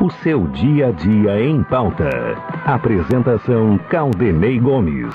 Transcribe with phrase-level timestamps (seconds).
[0.00, 2.10] O seu dia a dia em pauta.
[2.66, 5.14] Apresentação Caldenei Gomes.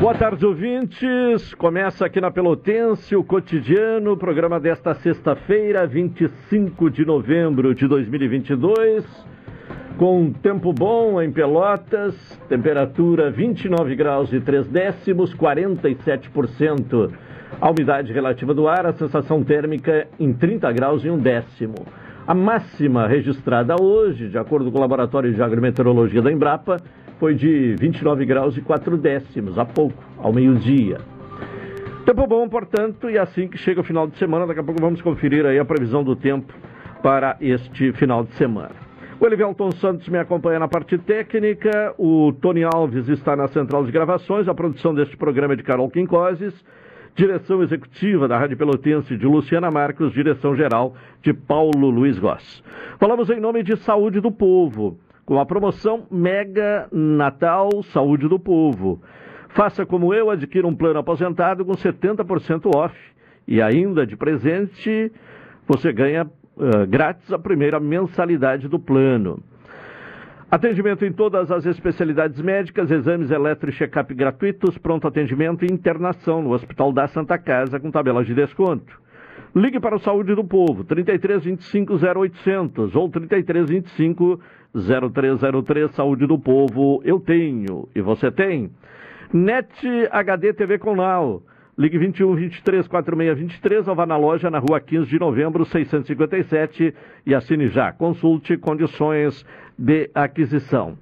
[0.00, 1.54] Boa tarde, ouvintes.
[1.54, 9.33] Começa aqui na Pelotense o cotidiano, programa desta sexta-feira, 25 de novembro de 2022.
[9.96, 12.16] Com tempo bom em Pelotas,
[12.48, 17.12] temperatura 29 graus e 3 décimos, 47%
[17.60, 21.74] a umidade relativa do ar, a sensação térmica em 30 graus e um décimo.
[22.26, 26.78] A máxima registrada hoje, de acordo com o Laboratório de Agrometeorologia da Embrapa,
[27.20, 30.98] foi de 29 graus e 4 décimos, há pouco, ao meio-dia.
[32.04, 35.00] Tempo bom, portanto, e assim que chega o final de semana, daqui a pouco vamos
[35.00, 36.52] conferir aí a previsão do tempo
[37.00, 38.83] para este final de semana.
[39.24, 43.90] O Elivelton Santos me acompanha na parte técnica, o Tony Alves está na central de
[43.90, 46.52] gravações, a produção deste programa é de Carol Quincoses,
[47.14, 52.62] direção executiva da Rádio Pelotense de Luciana Marcos, direção geral de Paulo Luiz Goss.
[53.00, 59.00] Falamos em nome de Saúde do Povo, com a promoção Mega Natal Saúde do Povo.
[59.48, 62.94] Faça como eu, adquira um plano aposentado com 70% off
[63.48, 65.10] e ainda de presente
[65.66, 69.42] você ganha uh, grátis a primeira mensalidade do plano.
[70.50, 76.42] Atendimento em todas as especialidades médicas, exames eletro e check-up gratuitos, pronto atendimento e internação
[76.42, 79.02] no Hospital da Santa Casa com tabelas de desconto.
[79.52, 84.40] Ligue para o Saúde do Povo, 33 25 0800 ou 33 25
[84.74, 87.00] 0303 Saúde do Povo.
[87.04, 88.70] Eu tenho e você tem.
[89.32, 89.72] NET
[90.10, 91.42] HD TV Conal.
[91.76, 96.94] Ligue 21 23 46 23 ou vá na loja na rua 15 de novembro 657
[97.26, 97.90] e assine já.
[97.90, 99.44] Consulte condições
[99.76, 100.96] de aquisição.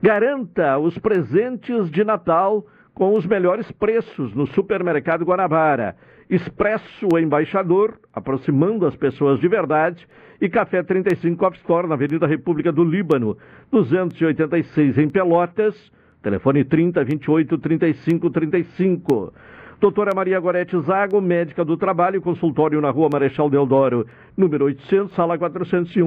[0.00, 5.96] Garanta os presentes de Natal com os melhores preços no Supermercado Guanabara.
[6.30, 10.06] Expresso Embaixador, aproximando as pessoas de verdade,
[10.40, 13.36] e Café 35 Coffee Store, na Avenida República do Líbano,
[13.72, 15.74] 286 em Pelotas,
[16.22, 19.32] telefone 30 28 35 35.
[19.82, 24.06] Doutora Maria Gorete Zago, médica do trabalho, consultório na Rua Marechal Deodoro,
[24.36, 26.06] número 800, sala 401.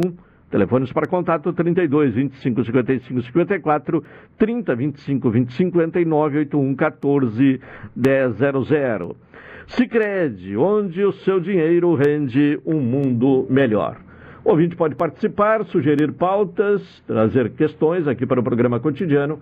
[0.49, 4.01] Telefones para contato 32 25 55 54,
[4.37, 7.61] 30 25 20 59, 81 14
[7.97, 9.15] 100.
[9.67, 13.97] Sicredi, onde o seu dinheiro rende um mundo melhor.
[14.45, 19.41] O ouvinte pode participar, sugerir pautas, trazer questões aqui para o programa cotidiano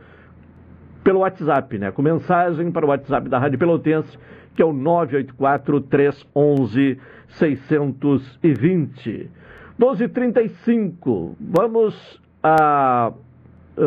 [1.03, 1.91] pelo WhatsApp, né?
[1.91, 4.17] Com mensagem para o WhatsApp da Rádio Pelotense,
[4.55, 9.29] que é o 984 311 620.
[9.79, 13.11] 12h35, vamos à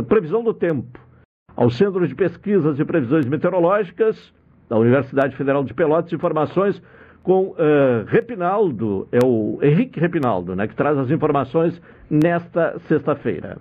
[0.08, 1.00] previsão do tempo.
[1.54, 4.32] Ao Centro de Pesquisas e Previsões Meteorológicas
[4.68, 6.82] da Universidade Federal de Pelotas, informações
[7.22, 13.58] com uh, Repinaldo, é o Henrique Repinaldo, né, que traz as informações nesta sexta-feira.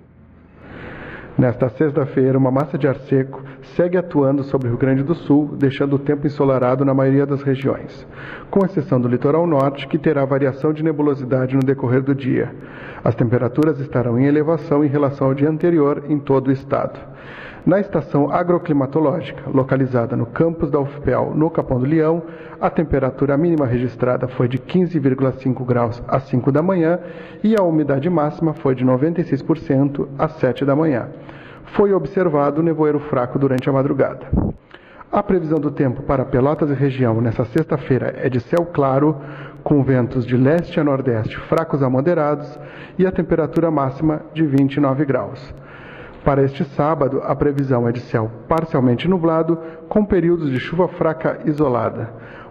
[1.38, 3.44] Nesta sexta-feira, uma massa de ar seco
[3.76, 7.42] segue atuando sobre o Rio Grande do Sul, deixando o tempo ensolarado na maioria das
[7.42, 8.08] regiões,
[8.50, 12.56] com exceção do litoral norte, que terá variação de nebulosidade no decorrer do dia.
[13.04, 16.98] As temperaturas estarão em elevação em relação ao dia anterior em todo o estado.
[17.66, 22.22] Na estação agroclimatológica, localizada no campus da UFPEL, no Capão do Leão,
[22.62, 27.00] a temperatura mínima registrada foi de 15,5 graus às 5 da manhã
[27.44, 31.08] e a umidade máxima foi de 96% às 7 da manhã.
[31.76, 34.28] Foi observado nevoeiro fraco durante a madrugada.
[35.12, 39.16] A previsão do tempo para Pelotas e região nesta sexta-feira é de céu claro,
[39.64, 42.60] com ventos de leste a nordeste fracos a moderados
[43.00, 45.65] e a temperatura máxima de 29 graus.
[46.26, 51.42] Para este sábado, a previsão é de céu parcialmente nublado, com períodos de chuva fraca
[51.46, 52.10] isolada.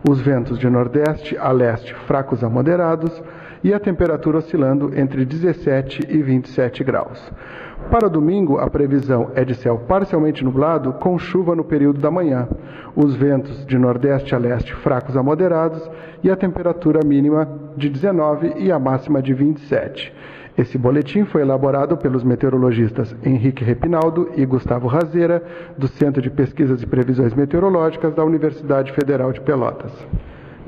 [0.09, 3.21] Os ventos de nordeste a leste fracos a moderados
[3.65, 7.21] e a temperatura oscilando entre 17 e 27 graus.
[7.91, 12.47] Para domingo, a previsão é de céu parcialmente nublado, com chuva no período da manhã.
[12.95, 15.83] Os ventos de nordeste a leste fracos a moderados
[16.23, 20.15] e a temperatura mínima de 19 e a máxima de 27.
[20.57, 25.43] Esse boletim foi elaborado pelos meteorologistas Henrique Repinaldo e Gustavo Razeira,
[25.77, 29.93] do Centro de Pesquisas e Previsões Meteorológicas da Universidade Federal de Pelotas.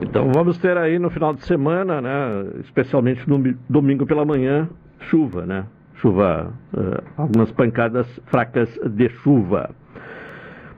[0.00, 4.68] Então vamos ter aí no final de semana, né, especialmente no domingo pela manhã,
[5.08, 5.64] chuva, né?
[5.94, 9.70] Chuva, uh, algumas pancadas fracas de chuva.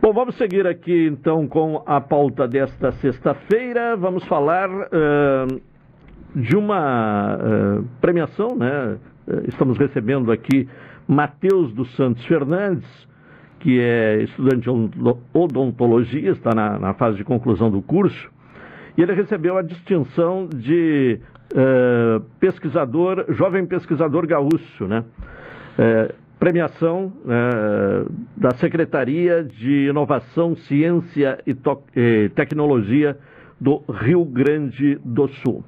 [0.00, 3.96] Bom, vamos seguir aqui então com a pauta desta sexta-feira.
[3.96, 5.60] Vamos falar uh,
[6.34, 8.98] de uma uh, premiação, né?
[9.46, 10.66] Estamos recebendo aqui
[11.06, 12.88] Matheus dos Santos Fernandes,
[13.60, 14.70] que é estudante de
[15.34, 18.30] odontologia, está na, na fase de conclusão do curso,
[18.96, 21.20] e ele recebeu a distinção de
[21.52, 25.04] uh, pesquisador, jovem pesquisador gaúcho, né?
[25.78, 27.12] Uh, premiação
[28.36, 31.56] da Secretaria de Inovação, Ciência e,
[31.96, 33.18] e Tecnologia
[33.60, 35.64] do Rio Grande do Sul.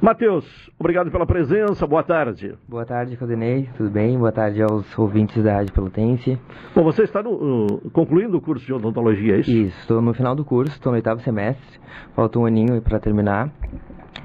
[0.00, 0.46] Matheus,
[0.78, 2.54] obrigado pela presença, boa tarde.
[2.66, 4.16] Boa tarde, Claudinei, tudo bem?
[4.18, 6.38] Boa tarde aos ouvintes da Rádio Pelotense.
[6.74, 9.50] Bom, você está no, uh, concluindo o curso de odontologia, é isso?
[9.50, 11.78] Isso, estou no final do curso, estou no oitavo semestre,
[12.16, 13.52] falta um aninho para terminar,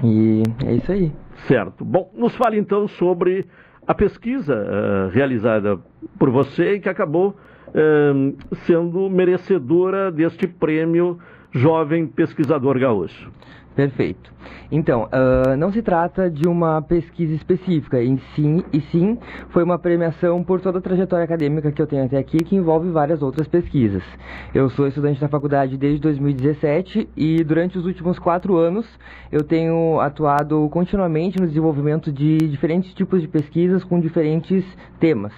[0.02, 1.12] e é isso aí.
[1.46, 1.84] Certo.
[1.84, 3.46] Bom, nos fale então sobre
[3.86, 5.78] a pesquisa uh, realizada
[6.18, 7.36] por você e que acabou
[7.68, 11.18] uh, sendo merecedora deste prêmio
[11.52, 13.30] Jovem Pesquisador Gaúcho.
[13.76, 14.32] Perfeito.
[14.72, 19.18] Então, uh, não se trata de uma pesquisa específica, em sim, e sim
[19.50, 22.90] foi uma premiação por toda a trajetória acadêmica que eu tenho até aqui, que envolve
[22.90, 24.02] várias outras pesquisas.
[24.54, 28.86] Eu sou estudante da faculdade desde 2017 e durante os últimos quatro anos
[29.30, 34.64] eu tenho atuado continuamente no desenvolvimento de diferentes tipos de pesquisas com diferentes
[34.98, 35.34] temas.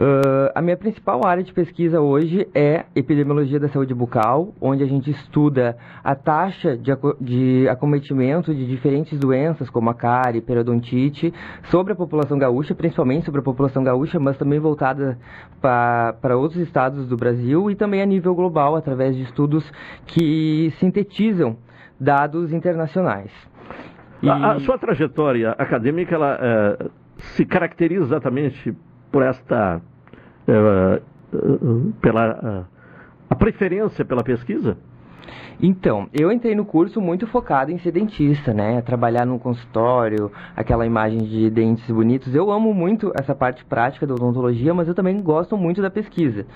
[0.00, 4.86] Uh, a minha principal área de pesquisa hoje é epidemiologia da saúde bucal, onde a
[4.86, 11.92] gente estuda a taxa de, de acometimento de diferentes doenças, como a cárie, periodontite, sobre
[11.92, 15.18] a população gaúcha, principalmente sobre a população gaúcha, mas também voltada
[15.60, 19.70] para outros estados do Brasil e também a nível global, através de estudos
[20.06, 21.58] que sintetizam
[22.00, 23.30] dados internacionais.
[24.22, 24.30] E...
[24.30, 26.86] A, a, sua trajetória acadêmica ela, é,
[27.18, 28.74] se caracteriza exatamente
[29.12, 29.82] por esta
[32.00, 32.66] pela
[33.28, 34.76] a preferência pela pesquisa?
[35.62, 38.80] Então, eu entrei no curso muito focado em ser dentista, né?
[38.80, 42.34] Trabalhar no consultório, aquela imagem de dentes bonitos.
[42.34, 46.46] Eu amo muito essa parte prática da odontologia, mas eu também gosto muito da pesquisa.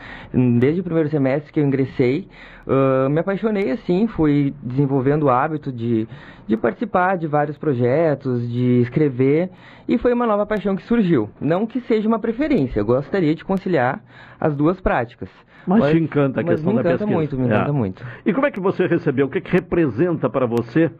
[0.59, 2.27] Desde o primeiro semestre que eu ingressei,
[2.67, 6.09] uh, me apaixonei assim, fui desenvolvendo o hábito de,
[6.47, 9.51] de participar de vários projetos, de escrever,
[9.87, 11.29] e foi uma nova paixão que surgiu.
[11.39, 14.03] Não que seja uma preferência, eu gostaria de conciliar
[14.41, 15.29] as duas práticas.
[15.67, 17.07] Mas, mas te encanta a questão da pesquisa.
[17.07, 17.73] Me encanta muito, me encanta é.
[17.73, 18.05] muito.
[18.27, 19.27] E como é que você recebeu?
[19.27, 20.91] O que, é que representa para você,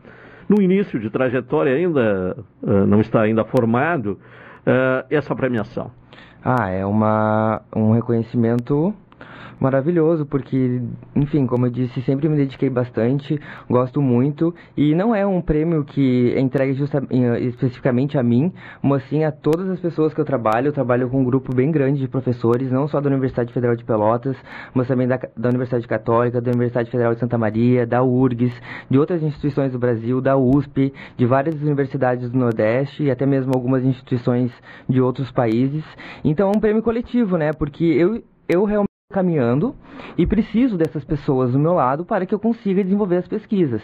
[0.49, 4.13] no início de trajetória, ainda uh, não está ainda formado,
[4.67, 5.91] uh, essa premiação?
[6.45, 8.95] Ah, é uma, um reconhecimento
[9.65, 10.83] maravilhoso, porque,
[11.17, 15.85] enfim, como eu disse, sempre me dediquei bastante, gosto muito, e não é um prêmio
[15.85, 16.73] que é entregue
[17.41, 18.53] especificamente a mim,
[18.83, 20.69] mas sim a todas as pessoas que eu trabalho.
[20.69, 23.85] Eu trabalho com um grupo bem grande de professores, não só da Universidade Federal de
[23.85, 24.37] Pelotas,
[24.75, 28.53] mas também da, da Universidade Católica, da Universidade Federal de Santa Maria, da URGS,
[28.91, 33.53] de outras instituições do Brasil, da USP, de várias universidades do Nordeste e até mesmo
[33.55, 34.53] algumas instituições
[34.87, 35.85] de outros países.
[36.23, 37.53] Então é um prêmio coletivo, né?
[37.53, 39.75] Porque eu, eu realmente caminhando
[40.19, 43.81] e preciso dessas pessoas do meu lado para que eu consiga desenvolver as pesquisas.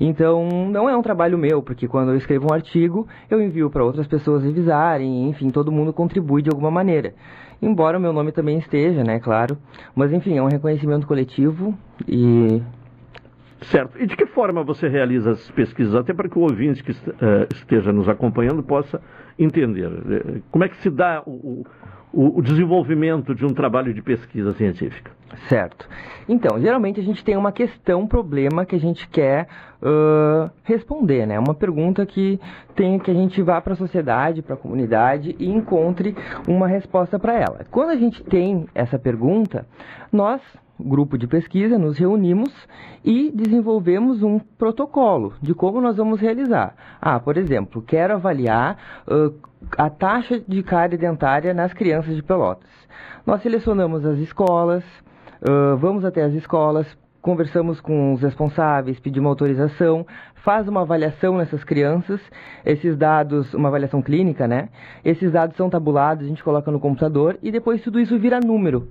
[0.00, 3.84] Então, não é um trabalho meu, porque quando eu escrevo um artigo, eu envio para
[3.84, 7.14] outras pessoas revisarem, enfim, todo mundo contribui de alguma maneira.
[7.60, 9.58] Embora o meu nome também esteja, né, claro.
[9.94, 11.76] Mas, enfim, é um reconhecimento coletivo
[12.08, 12.62] e
[13.62, 14.00] Certo.
[14.00, 15.94] E de que forma você realiza as pesquisas?
[15.94, 19.02] Até para que o ouvinte que uh, esteja nos acompanhando possa
[19.38, 19.90] entender.
[20.10, 21.64] Eh, como é que se dá o,
[22.12, 25.12] o, o desenvolvimento de um trabalho de pesquisa científica?
[25.48, 25.88] Certo.
[26.28, 29.46] Então, geralmente a gente tem uma questão, um problema que a gente quer
[29.80, 31.38] uh, responder, né?
[31.38, 32.40] Uma pergunta que
[32.74, 37.18] tem que a gente vá para a sociedade, para a comunidade e encontre uma resposta
[37.18, 37.64] para ela.
[37.70, 39.66] Quando a gente tem essa pergunta,
[40.12, 40.40] nós
[40.80, 42.50] grupo de pesquisa, nos reunimos
[43.04, 46.74] e desenvolvemos um protocolo de como nós vamos realizar.
[47.00, 49.34] Ah, por exemplo, quero avaliar uh,
[49.76, 52.70] a taxa de cárie dentária nas crianças de Pelotas.
[53.26, 54.84] Nós selecionamos as escolas,
[55.42, 56.86] uh, vamos até as escolas,
[57.20, 60.06] conversamos com os responsáveis, pedimos autorização,
[60.42, 62.20] faz uma avaliação nessas crianças,
[62.64, 64.70] esses dados, uma avaliação clínica, né?
[65.04, 68.88] Esses dados são tabulados, a gente coloca no computador e depois tudo isso vira número.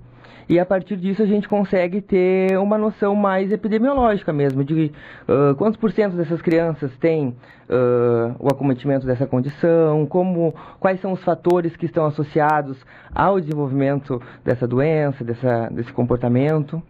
[0.49, 4.91] E a partir disso a gente consegue ter uma noção mais epidemiológica mesmo, de
[5.27, 7.35] uh, quantos por cento dessas crianças têm
[7.69, 14.19] uh, o acometimento dessa condição, como, quais são os fatores que estão associados ao desenvolvimento
[14.43, 16.81] dessa doença, dessa, desse comportamento.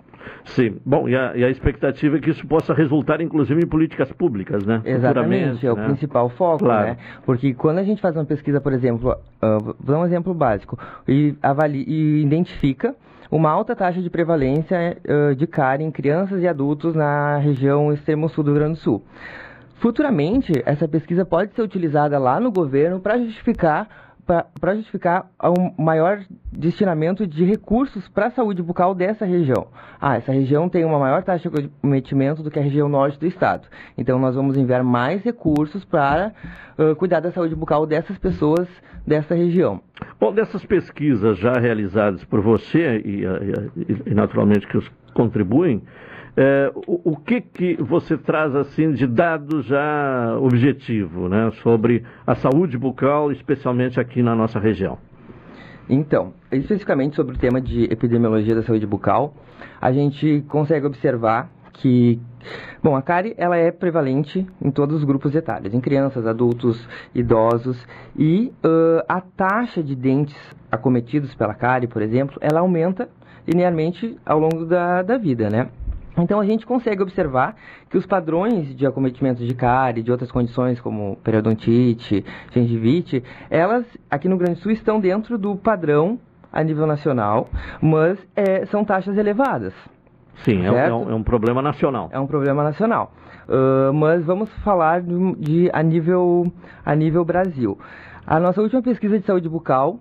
[0.46, 0.78] Sim.
[0.86, 4.66] Bom, e a, e a, expectativa é que isso possa resultar, inclusive, em políticas públicas,
[4.66, 4.82] né?
[4.86, 5.86] Exatamente, é o né?
[5.86, 6.88] principal foco, claro.
[6.88, 6.98] né?
[7.25, 10.80] Porque quando a gente faz uma pesquisa, por exemplo, uh, vou dar um exemplo básico,
[11.06, 12.96] e, avalia, e identifica
[13.31, 18.27] uma alta taxa de prevalência uh, de cárie em crianças e adultos na região extremo
[18.29, 19.03] sul do Rio Grande do Sul.
[19.79, 24.09] Futuramente, essa pesquisa pode ser utilizada lá no governo para justificar
[24.59, 26.19] para justificar um maior
[26.51, 29.67] destinamento de recursos para a saúde bucal dessa região.
[30.00, 33.25] Ah, essa região tem uma maior taxa de cometimento do que a região norte do
[33.25, 33.67] estado.
[33.98, 36.31] Então, nós vamos enviar mais recursos para
[36.77, 38.67] uh, cuidar da saúde bucal dessas pessoas
[39.05, 39.81] dessa região.
[40.19, 45.81] Bom, dessas pesquisas já realizadas por você e, e, e naturalmente que os contribuem,
[46.41, 52.34] é, o, o, que, que você traz assim de dados já objetivo né, sobre a
[52.34, 54.98] saúde bucal, especialmente aqui na nossa região?
[55.89, 59.34] Então, especificamente sobre o tema de epidemiologia da saúde bucal,
[59.81, 62.22] a gente consegue observar que,
[62.81, 67.86] bom, a cárie ela é prevalente em todos os grupos etários, em crianças, adultos, idosos,
[68.17, 70.38] e uh, a taxa de dentes
[70.72, 73.10] acometidos pela cárie, por exemplo, ela aumenta
[73.46, 75.69] linearmente ao longo da, da vida, né?
[76.21, 77.55] Então a gente consegue observar
[77.89, 84.27] que os padrões de acometimento de cárie, de outras condições como periodontite, gengivite, elas aqui
[84.27, 86.19] no Grande Sul estão dentro do padrão
[86.51, 87.47] a nível nacional,
[87.81, 89.73] mas é, são taxas elevadas.
[90.43, 92.09] Sim, é, é, um, é, um, problema nacional.
[92.11, 93.11] É um problema nacional.
[93.47, 96.51] Uh, mas vamos falar de, de, a, nível,
[96.85, 97.77] a nível Brasil.
[98.25, 99.99] A nossa última pesquisa de saúde bucal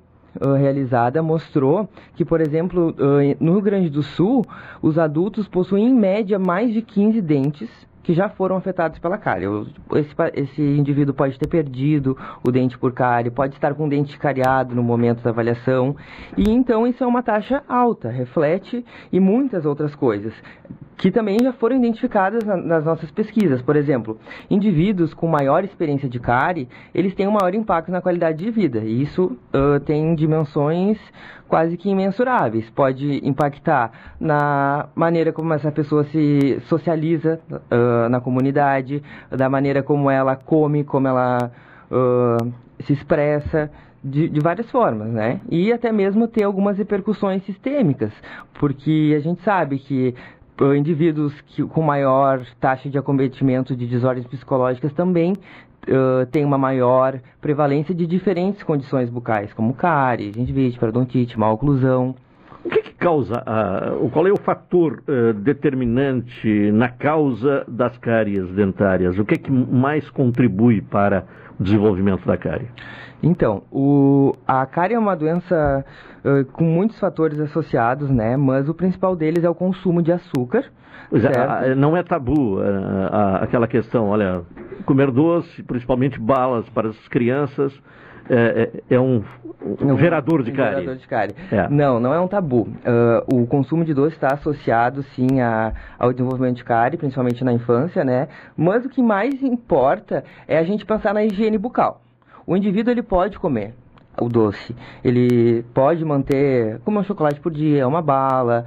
[0.58, 4.44] realizada mostrou que, por exemplo, uh, no Rio Grande do Sul,
[4.82, 7.70] os adultos possuem em média mais de 15 dentes
[8.08, 9.47] que já foram afetados pela cárie.
[9.94, 14.18] Esse, esse, indivíduo pode ter perdido o dente por cárie, pode estar com o dente
[14.18, 15.94] cariado no momento da avaliação,
[16.35, 18.82] e então isso é uma taxa alta, reflete
[19.12, 20.32] e muitas outras coisas
[20.99, 23.62] que também já foram identificadas na, nas nossas pesquisas.
[23.62, 24.19] Por exemplo,
[24.50, 28.81] indivíduos com maior experiência de cárie, eles têm um maior impacto na qualidade de vida.
[28.81, 30.99] E isso uh, tem dimensões
[31.47, 32.69] quase que imensuráveis.
[32.71, 39.00] Pode impactar na maneira como essa pessoa se socializa uh, na comunidade,
[39.31, 41.50] da maneira como ela come, como ela
[41.90, 43.71] uh, se expressa.
[44.02, 45.40] De, de, várias formas, né?
[45.50, 48.12] E até mesmo ter algumas repercussões sistêmicas,
[48.61, 50.14] porque a gente sabe que
[50.77, 57.21] indivíduos que, com maior taxa de acometimento de desordens psicológicas também uh, têm uma maior
[57.41, 62.15] prevalência de diferentes condições bucais, como cárie, gengivite, parodontite, mal oclusão.
[62.65, 68.49] O que, que causa, uh, qual é o fator uh, determinante na causa das cáries
[68.50, 69.19] dentárias?
[69.19, 71.25] O que, que mais contribui para
[71.59, 72.69] o desenvolvimento da cárie?
[73.23, 75.85] Então, o, a cárie é uma doença
[76.28, 78.37] uh, com muitos fatores associados, né?
[78.37, 80.64] Mas o principal deles é o consumo de açúcar.
[81.12, 82.62] É, não é tabu uh,
[83.40, 84.42] aquela questão, olha,
[84.85, 87.73] comer doce, principalmente balas para as crianças,
[88.28, 89.25] é, é, é um,
[89.80, 90.80] um, gerador de um cárie.
[90.80, 91.35] Gerador de cárie.
[91.50, 91.66] É.
[91.68, 92.68] Não, não é um tabu.
[92.68, 97.52] Uh, o consumo de doce está associado, sim, a, ao desenvolvimento de cárie, principalmente na
[97.54, 98.28] infância, né?
[98.56, 102.02] Mas o que mais importa é a gente pensar na higiene bucal.
[102.47, 103.75] O indivíduo ele pode comer
[104.20, 108.64] o doce, ele pode manter como um chocolate por dia, uma bala,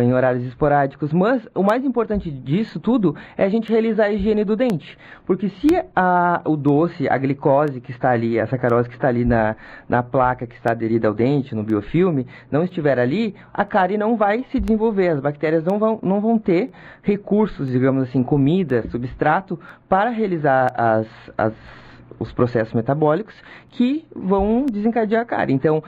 [0.00, 4.44] em horários esporádicos, mas o mais importante disso tudo é a gente realizar a higiene
[4.44, 8.94] do dente, porque se a, o doce, a glicose que está ali, a sacarose que
[8.94, 9.56] está ali na,
[9.88, 14.16] na placa que está aderida ao dente, no biofilme, não estiver ali, a cárie não
[14.16, 16.70] vai se desenvolver, as bactérias não vão, não vão ter
[17.02, 19.58] recursos, digamos assim, comida, substrato,
[19.88, 21.06] para realizar as,
[21.36, 21.83] as
[22.18, 23.34] os processos metabólicos
[23.70, 25.54] que vão desencadear a cárie.
[25.54, 25.82] Então,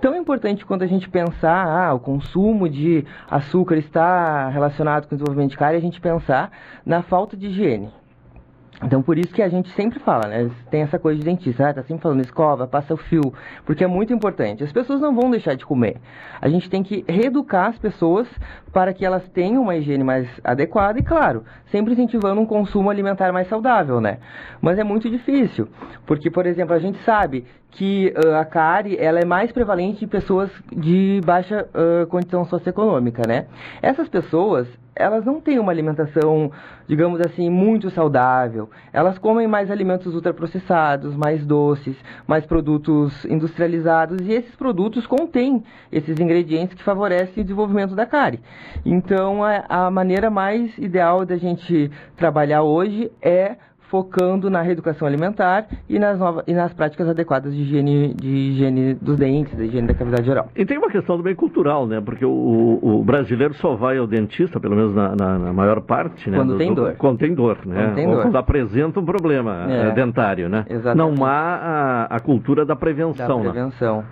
[0.00, 5.18] tão importante quanto a gente pensar, ah, o consumo de açúcar está relacionado com o
[5.18, 6.50] desenvolvimento de cárie, a gente pensar
[6.84, 7.90] na falta de higiene.
[8.84, 10.50] Então, por isso que a gente sempre fala, né?
[10.70, 13.32] Tem essa coisa de dentista, ah, tá sempre falando escova, passa o fio,
[13.64, 14.64] porque é muito importante.
[14.64, 15.98] As pessoas não vão deixar de comer.
[16.40, 18.28] A gente tem que reeducar as pessoas
[18.72, 23.32] para que elas tenham uma higiene mais adequada e, claro, sempre incentivando um consumo alimentar
[23.32, 24.18] mais saudável, né?
[24.60, 25.68] Mas é muito difícil,
[26.06, 30.08] porque, por exemplo, a gente sabe que uh, a cárie ela é mais prevalente em
[30.08, 33.46] pessoas de baixa uh, condição socioeconômica, né?
[33.80, 36.52] Essas pessoas, elas não têm uma alimentação,
[36.86, 38.68] digamos assim, muito saudável.
[38.92, 46.20] Elas comem mais alimentos ultraprocessados, mais doces, mais produtos industrializados e esses produtos contêm esses
[46.20, 48.40] ingredientes que favorecem o desenvolvimento da cárie.
[48.84, 53.56] Então, a, a maneira mais ideal da gente trabalhar hoje é
[53.92, 58.94] focando na reeducação alimentar e nas, novas, e nas práticas adequadas de higiene, de higiene
[58.94, 60.48] dos dentes, de higiene da cavidade oral.
[60.56, 62.00] E tem uma questão também cultural, né?
[62.00, 66.30] Porque o, o brasileiro só vai ao dentista, pelo menos na, na, na maior parte,
[66.30, 66.38] né?
[66.38, 66.94] Quando do, tem do, dor.
[66.96, 67.82] Quando tem dor, né?
[67.84, 68.22] Quando tem dor.
[68.22, 69.88] quando apresenta um problema É.
[69.88, 70.64] eh, dentário, né?
[70.70, 71.18] Exatamente.
[71.18, 73.50] Não há a, a cultura da Da prevenção, né?
[73.50, 74.02] prevenção.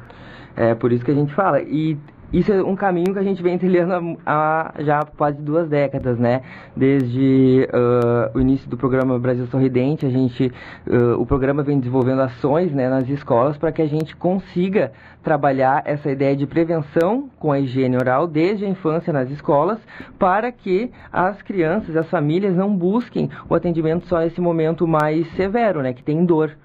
[0.55, 1.63] É por isso que a gente fala.
[1.63, 1.97] E
[2.33, 6.43] isso é um caminho que a gente vem trilhando há, já quase duas décadas, né?
[6.77, 10.53] Desde ah, o início do programa Brasil Sorridente, a gente,
[10.89, 15.83] ah, o programa vem desenvolvendo ações né, nas escolas para que a gente consiga trabalhar
[15.85, 19.79] essa ideia de prevenção com a higiene oral desde a infância nas escolas,
[20.19, 25.83] para que as crianças, as famílias não busquem o atendimento só nesse momento mais severo,
[25.83, 25.93] né?
[25.93, 26.57] Que tem dor.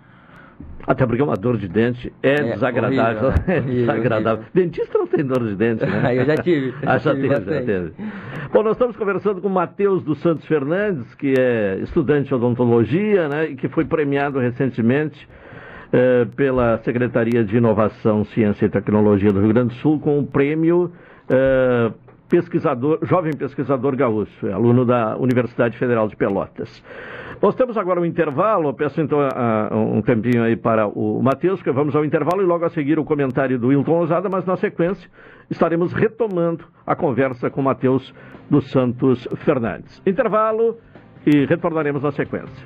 [0.88, 3.29] Até porque uma dor de dente é, É, desagradável.
[3.29, 3.43] horrível, né?
[3.55, 4.45] É Horrível, desagradável.
[4.53, 6.15] Dentista não tem dor de dente, né?
[6.15, 7.93] Eu já tive, ah, já tive teve, já teve.
[8.53, 13.27] Bom, nós estamos conversando com o Matheus dos Santos Fernandes, que é estudante de odontologia,
[13.27, 13.50] né?
[13.50, 15.27] E que foi premiado recentemente
[15.91, 20.25] eh, pela Secretaria de Inovação, Ciência e Tecnologia do Rio Grande do Sul com o
[20.25, 20.91] prêmio
[21.29, 21.91] eh,
[22.29, 26.83] pesquisador, jovem pesquisador gaúcho, é aluno da Universidade Federal de Pelotas.
[27.41, 29.19] Nós temos agora um intervalo, peço então
[29.71, 33.05] um tempinho aí para o Matheus, que vamos ao intervalo e logo a seguir o
[33.05, 35.09] comentário do Wilton Ousada, mas na sequência
[35.49, 38.13] estaremos retomando a conversa com Matheus
[38.49, 40.01] dos Santos Fernandes.
[40.05, 40.77] Intervalo
[41.25, 42.65] e retornaremos na sequência.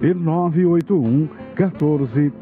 [0.00, 2.32] e 981 14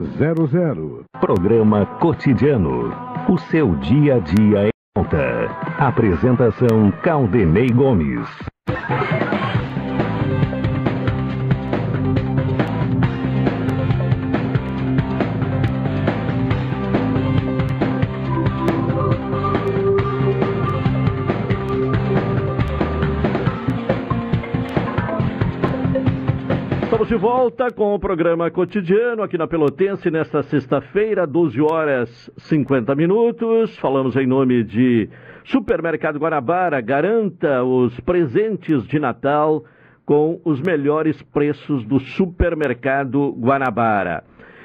[0.00, 1.04] 1000.
[1.20, 2.92] Programa Cotidiano.
[3.28, 5.48] O seu dia a dia em pauta.
[5.78, 8.28] Apresentação Caldenei Gomes.
[27.10, 33.76] De volta com o programa cotidiano aqui na Pelotense nesta sexta-feira, 12 horas 50 minutos.
[33.78, 35.10] Falamos em nome de
[35.42, 36.80] Supermercado Guanabara.
[36.80, 39.64] Garanta os presentes de Natal
[40.06, 44.22] com os melhores preços do Supermercado Guanabara.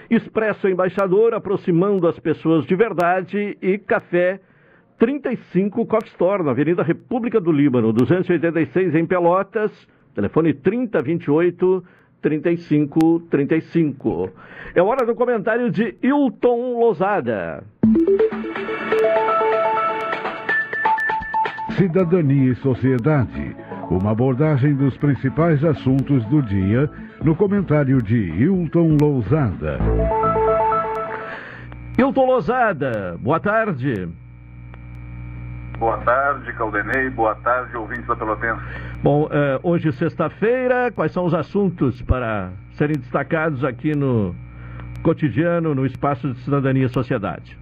[0.08, 4.40] Expresso Embaixador, aproximando as pessoas de verdade e café
[5.00, 9.72] 35 Coffee Store, na Avenida República do Líbano, 286 em Pelotas.
[10.14, 11.84] Telefone 3028
[12.26, 14.32] 3535.
[14.74, 17.64] É hora do comentário de Hilton Lozada.
[21.78, 23.56] Cidadania e Sociedade.
[23.92, 26.90] Uma abordagem dos principais assuntos do dia
[27.24, 29.78] no comentário de Hilton Lousada.
[32.00, 34.10] Hilton Lozada, boa tarde.
[35.78, 37.10] Boa tarde, Caldenei.
[37.10, 38.62] Boa tarde, ouvintes da Pelotense.
[39.04, 44.34] Bom, eh, hoje sexta-feira, quais são os assuntos para serem destacados aqui no
[45.04, 47.58] cotidiano, no espaço de cidadania e sociedade?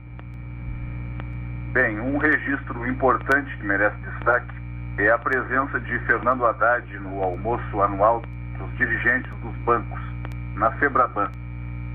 [1.73, 4.54] Bem, um registro importante que merece destaque
[4.99, 8.21] é a presença de Fernando Haddad no almoço anual
[8.60, 9.99] dos dirigentes dos bancos,
[10.56, 11.32] na FEBRABAN,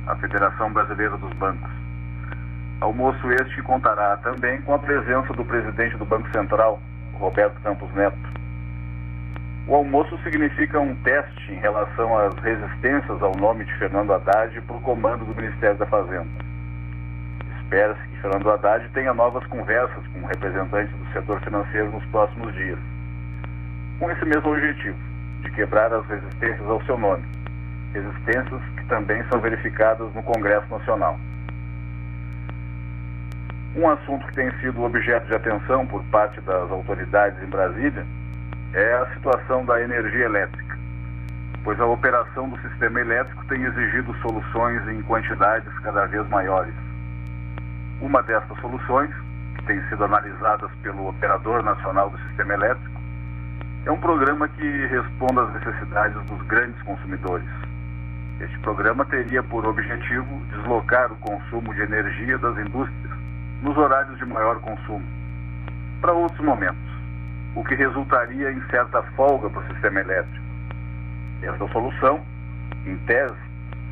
[0.09, 1.78] a Federação Brasileira dos Bancos.
[2.81, 6.81] Almoço este contará também com a presença do presidente do Banco Central,
[7.15, 8.17] Roberto Campos Neto.
[9.67, 14.81] O almoço significa um teste em relação às resistências ao nome de Fernando Haddad o
[14.81, 16.29] comando do Ministério da Fazenda.
[17.61, 22.79] Espera-se que Fernando Haddad tenha novas conversas com representantes do setor financeiro nos próximos dias,
[23.99, 24.97] com esse mesmo objetivo,
[25.43, 27.25] de quebrar as resistências ao seu nome,
[27.93, 31.19] resistências que também são verificadas no Congresso Nacional.
[33.77, 38.05] Um assunto que tem sido objeto de atenção por parte das autoridades em Brasília
[38.73, 40.79] é a situação da energia elétrica,
[41.63, 46.75] pois a operação do sistema elétrico tem exigido soluções em quantidades cada vez maiores.
[48.01, 49.11] Uma dessas soluções,
[49.57, 53.01] que tem sido analisadas pelo Operador Nacional do Sistema Elétrico,
[53.85, 57.49] é um programa que responda às necessidades dos grandes consumidores.
[58.41, 63.18] Este programa teria por objetivo deslocar o consumo de energia das indústrias
[63.63, 65.05] nos horários de maior consumo
[66.01, 66.79] para outros momentos,
[67.55, 70.45] o que resultaria em certa folga para o sistema elétrico.
[71.43, 72.21] Esta solução,
[72.87, 73.35] em tese,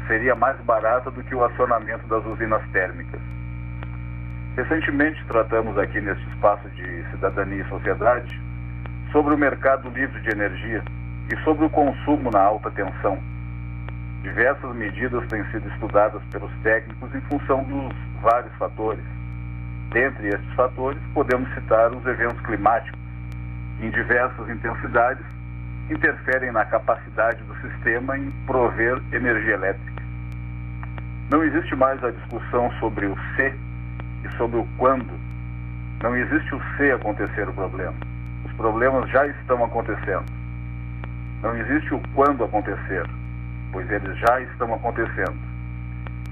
[0.07, 3.21] seria mais barata do que o acionamento das usinas térmicas.
[4.57, 8.41] Recentemente tratamos aqui neste espaço de cidadania e sociedade
[9.13, 10.83] sobre o mercado livre de energia
[11.33, 13.19] e sobre o consumo na alta tensão.
[14.23, 19.16] Diversas medidas têm sido estudadas pelos técnicos em função dos vários fatores.
[19.91, 22.99] Dentre estes fatores, podemos citar os eventos climáticos,
[23.79, 25.25] que em diversas intensidades
[25.91, 30.03] interferem na capacidade do sistema em prover energia elétrica.
[31.31, 33.55] Não existe mais a discussão sobre o se
[34.25, 35.13] e sobre o quando.
[36.03, 37.95] Não existe o se acontecer o problema.
[38.45, 40.25] Os problemas já estão acontecendo.
[41.43, 43.07] Não existe o quando acontecer,
[43.73, 45.37] pois eles já estão acontecendo.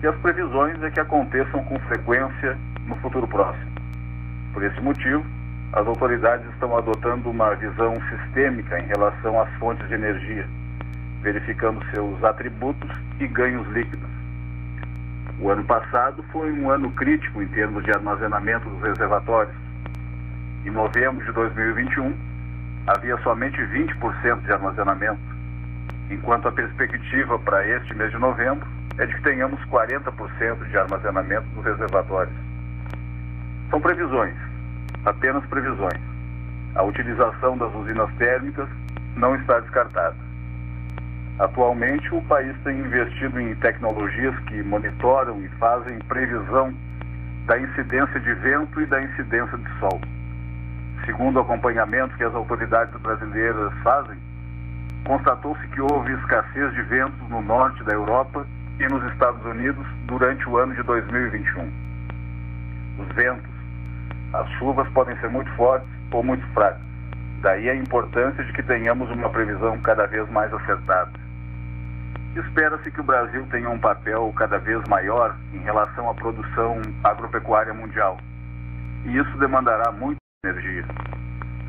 [0.03, 3.71] E as previsões é que aconteçam com frequência no futuro próximo.
[4.53, 5.25] Por esse motivo,
[5.73, 10.47] as autoridades estão adotando uma visão sistêmica em relação às fontes de energia,
[11.21, 14.09] verificando seus atributos e ganhos líquidos.
[15.41, 19.55] O ano passado foi um ano crítico em termos de armazenamento dos reservatórios.
[20.65, 22.15] Em novembro de 2021,
[22.87, 25.21] havia somente 20% de armazenamento,
[26.09, 28.67] enquanto a perspectiva para este mês de novembro
[28.99, 32.54] é de que tenhamos 40% de armazenamento dos reservatórios.
[33.75, 34.37] São previsões,
[35.05, 36.01] apenas previsões.
[36.77, 38.69] A utilização das usinas térmicas
[39.17, 40.15] não está descartada.
[41.41, 46.73] Atualmente, o país tem investido em tecnologias que monitoram e fazem previsão
[47.47, 50.01] da incidência de vento e da incidência de sol.
[51.05, 54.17] Segundo o acompanhamento que as autoridades brasileiras fazem,
[55.05, 58.47] constatou-se que houve escassez de ventos no norte da Europa
[58.79, 61.73] e nos Estados Unidos durante o ano de 2021.
[63.01, 63.54] Os ventos,
[64.35, 66.83] as chuvas podem ser muito fortes ou muito fracas.
[67.41, 71.13] Daí a importância de que tenhamos uma previsão cada vez mais acertada.
[72.35, 77.73] Espera-se que o Brasil tenha um papel cada vez maior em relação à produção agropecuária
[77.73, 78.19] mundial.
[79.05, 80.85] E isso demandará muita energia,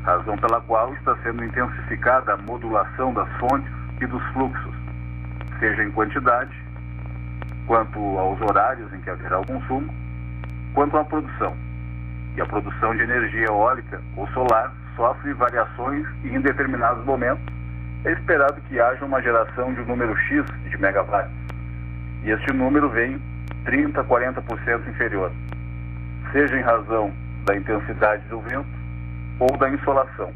[0.02, 4.74] razão pela qual está sendo intensificada a modulação das fontes e dos fluxos,
[5.60, 6.52] seja em quantidade,
[7.66, 9.94] quanto aos horários em que haverá o consumo,
[10.74, 11.65] quanto à produção.
[12.36, 17.44] E a produção de energia eólica ou solar sofre variações e em determinados momentos
[18.04, 21.32] é esperado que haja uma geração de um número X de megawatts.
[22.24, 23.20] E este número vem
[23.64, 25.32] 30, 40% inferior,
[26.30, 27.10] seja em razão
[27.46, 28.66] da intensidade do vento
[29.40, 30.30] ou da insolação.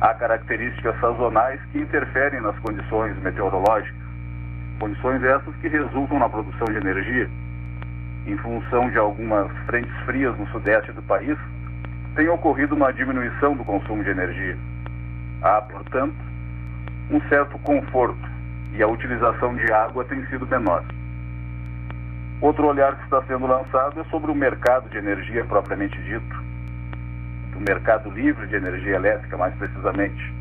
[0.00, 4.00] Há características sazonais que interferem nas condições meteorológicas,
[4.80, 7.28] condições essas que resultam na produção de energia.
[8.28, 11.38] Em função de algumas frentes frias no sudeste do país,
[12.14, 14.54] tem ocorrido uma diminuição do consumo de energia.
[15.40, 16.14] Há, portanto,
[17.10, 18.28] um certo conforto
[18.74, 20.84] e a utilização de água tem sido menor.
[22.42, 26.42] Outro olhar que está sendo lançado é sobre o mercado de energia propriamente dito,
[27.56, 30.34] o mercado livre de energia elétrica, mais precisamente.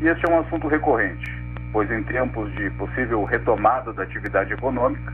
[0.00, 1.30] E este é um assunto recorrente,
[1.70, 5.12] pois em tempos de possível retomada da atividade econômica,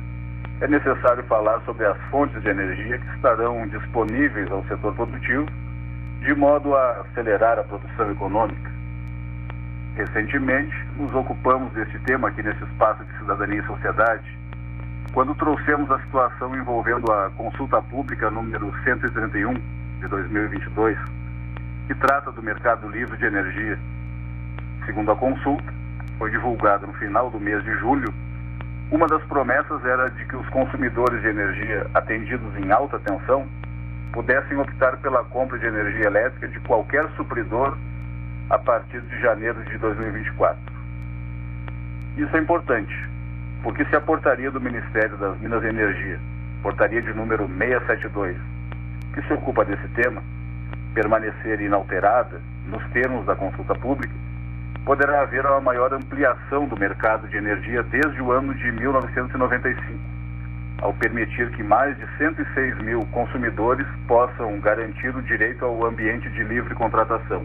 [0.61, 5.47] é necessário falar sobre as fontes de energia que estarão disponíveis ao setor produtivo
[6.21, 8.73] de modo a acelerar a produção econômica.
[9.95, 14.39] Recentemente, nos ocupamos deste tema aqui nesse espaço de cidadania e sociedade,
[15.13, 19.55] quando trouxemos a situação envolvendo a consulta pública número 131
[20.01, 20.99] de 2022,
[21.87, 23.79] que trata do mercado livre de energia.
[24.87, 25.73] Segundo a consulta,
[26.19, 28.13] foi divulgada no final do mês de julho,
[28.91, 33.47] uma das promessas era de que os consumidores de energia atendidos em alta tensão
[34.13, 37.77] pudessem optar pela compra de energia elétrica de qualquer supridor
[38.51, 40.61] a partir de janeiro de 2024.
[42.17, 42.95] Isso é importante,
[43.63, 46.21] porque se a portaria do Ministério das Minas e Energia,
[46.63, 48.37] portaria de número 672,
[49.15, 50.23] que se ocupa desse tema,
[50.95, 54.15] permanecer inalterada nos termos da consulta pública,
[54.85, 60.15] poderá haver uma maior ampliação do mercado de energia desde o ano de 1995
[60.85, 66.45] ao permitir que mais de 106 mil consumidores possam garantir o direito ao ambiente de
[66.45, 67.45] livre contratação.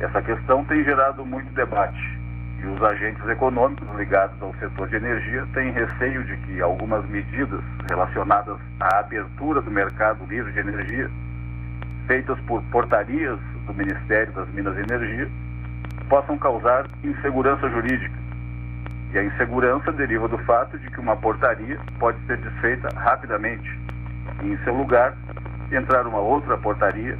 [0.00, 2.18] Essa questão tem gerado muito debate
[2.62, 7.60] e os agentes econômicos ligados ao setor de energia têm receio de que algumas medidas
[7.88, 11.10] relacionadas à abertura do mercado livre de energia,
[12.06, 15.28] feitas por portarias do Ministério das Minas e Energia,
[16.08, 18.14] possam causar insegurança jurídica
[19.12, 23.68] e a insegurança deriva do fato de que uma portaria pode ser desfeita rapidamente
[24.42, 25.14] e, em seu lugar,
[25.72, 27.16] entrar uma outra portaria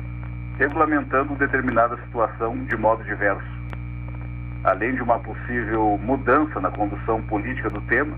[0.59, 3.47] regulamentando determinada situação de modo diverso.
[4.65, 8.17] Além de uma possível mudança na condução política do tema,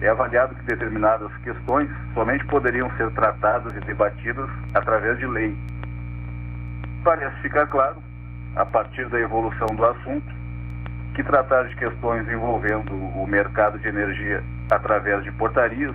[0.00, 5.54] é avaliado que determinadas questões somente poderiam ser tratadas e debatidas através de lei.
[7.04, 7.96] Parece ficar claro,
[8.56, 10.34] a partir da evolução do assunto,
[11.14, 15.94] que tratar de questões envolvendo o mercado de energia através de portarias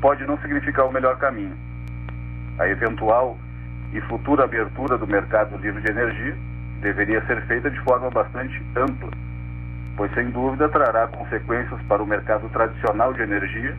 [0.00, 1.56] pode não significar o melhor caminho.
[2.58, 3.38] A eventual
[3.92, 6.36] e futura abertura do mercado livre de energia
[6.80, 9.10] deveria ser feita de forma bastante ampla,
[9.96, 13.76] pois sem dúvida trará consequências para o mercado tradicional de energia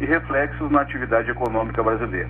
[0.00, 2.28] e reflexos na atividade econômica brasileira.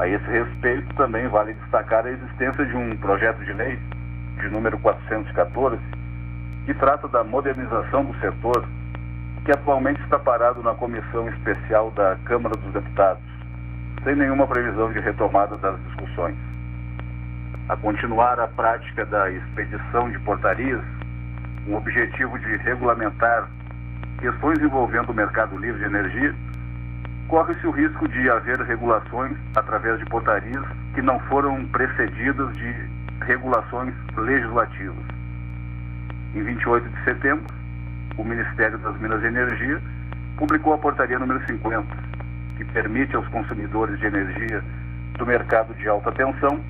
[0.00, 3.78] A esse respeito, também vale destacar a existência de um projeto de lei
[4.40, 5.78] de número 414,
[6.64, 8.64] que trata da modernização do setor,
[9.44, 13.22] que atualmente está parado na comissão especial da Câmara dos Deputados,
[14.02, 16.36] sem nenhuma previsão de retomada das discussões.
[17.68, 20.80] A continuar a prática da expedição de portarias,
[21.66, 23.50] com o objetivo de regulamentar
[24.18, 26.34] questões envolvendo o mercado livre de energia,
[27.30, 30.64] corre-se o risco de haver regulações através de portarias
[30.94, 32.74] que não foram precedidas de
[33.24, 35.04] regulações legislativas.
[36.34, 37.46] Em 28 de setembro,
[38.18, 39.80] o Ministério das Minas e Energia
[40.36, 41.86] publicou a portaria número 50,
[42.56, 44.64] que permite aos consumidores de energia
[45.16, 46.60] do mercado de alta tensão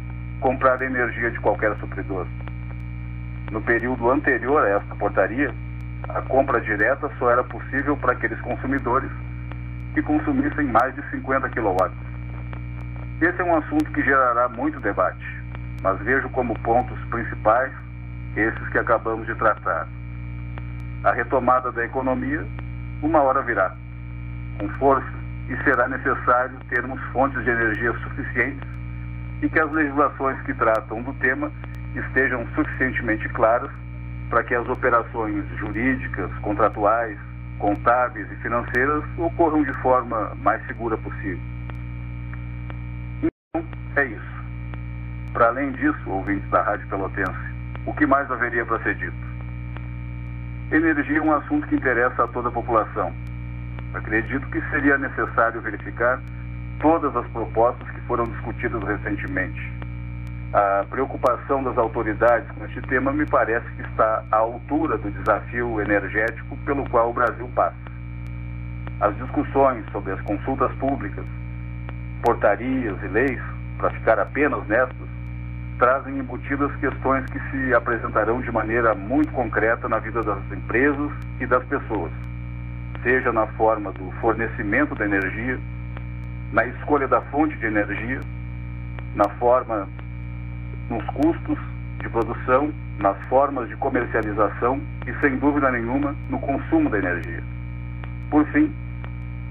[0.40, 2.26] comprar energia de qualquer supridor.
[3.50, 5.54] No período anterior a esta portaria,
[6.06, 9.10] a compra direta só era possível para aqueles consumidores
[9.94, 11.90] que consumissem mais de 50 kW.
[13.20, 15.40] Esse é um assunto que gerará muito debate
[15.82, 17.72] mas vejo como pontos principais
[18.36, 19.88] esses que acabamos de tratar.
[21.04, 22.46] A retomada da economia,
[23.02, 23.74] uma hora virá,
[24.58, 25.08] com força,
[25.48, 28.68] e será necessário termos fontes de energia suficientes
[29.42, 31.50] e que as legislações que tratam do tema
[31.96, 33.70] estejam suficientemente claras
[34.28, 37.18] para que as operações jurídicas, contratuais,
[37.60, 41.38] contábeis e financeiras ocorram de forma mais segura possível.
[43.22, 43.64] Então,
[43.96, 44.40] é isso.
[45.32, 47.38] Para além disso, ouvintes da Rádio Pelotense,
[47.86, 49.30] o que mais haveria para ser dito?
[50.72, 53.12] Energia é um assunto que interessa a toda a população.
[53.94, 56.20] Acredito que seria necessário verificar
[56.80, 59.79] todas as propostas que foram discutidas recentemente.
[60.52, 65.80] A preocupação das autoridades com este tema me parece que está à altura do desafio
[65.80, 67.76] energético pelo qual o Brasil passa.
[69.00, 71.24] As discussões sobre as consultas públicas,
[72.24, 73.40] portarias e leis,
[73.78, 75.08] para ficar apenas nestas,
[75.78, 81.46] trazem embutidas questões que se apresentarão de maneira muito concreta na vida das empresas e
[81.46, 82.10] das pessoas,
[83.04, 85.60] seja na forma do fornecimento da energia,
[86.52, 88.20] na escolha da fonte de energia,
[89.14, 89.88] na forma
[90.90, 91.58] nos custos
[92.00, 97.42] de produção, nas formas de comercialização e, sem dúvida nenhuma, no consumo da energia.
[98.30, 98.70] Por fim,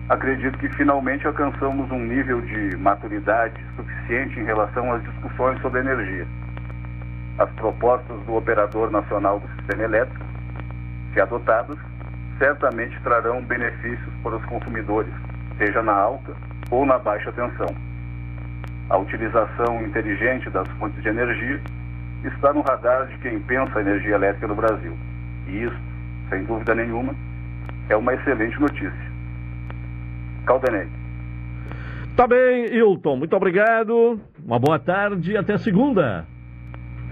[0.09, 6.27] acredito que finalmente alcançamos um nível de maturidade suficiente em relação às discussões sobre energia.
[7.37, 10.25] As propostas do Operador Nacional do Sistema Elétrico,
[11.13, 11.77] se adotadas,
[12.37, 15.13] certamente trarão benefícios para os consumidores,
[15.57, 16.33] seja na alta
[16.69, 17.88] ou na baixa tensão.
[18.89, 21.59] A utilização inteligente das fontes de energia
[22.23, 24.97] está no radar de quem pensa a energia elétrica no Brasil.
[25.47, 25.77] E isso,
[26.29, 27.13] sem dúvida nenhuma,
[27.87, 29.09] é uma excelente notícia.
[30.45, 30.87] Caldenei.
[32.15, 33.15] Tá bem, Hilton.
[33.15, 34.19] Muito obrigado.
[34.43, 36.25] Uma boa tarde e até segunda.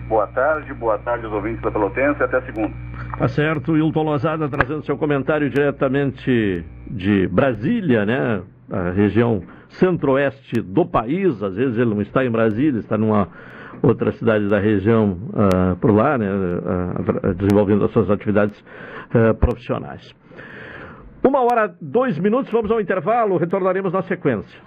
[0.09, 2.73] Boa tarde, boa tarde aos ouvintes da Pelotense e até segunda.
[3.17, 8.41] Tá certo, Hilton Lozada trazendo seu comentário diretamente de Brasília, né?
[8.71, 9.43] A região
[9.79, 11.41] centro-oeste do país.
[11.41, 13.27] Às vezes ele não está em Brasília, está numa
[13.81, 16.27] outra cidade da região uh, por lá, né?
[16.29, 20.13] Uh, desenvolvendo as suas atividades uh, profissionais.
[21.23, 24.59] Uma hora, dois minutos, vamos ao intervalo, retornaremos na sequência.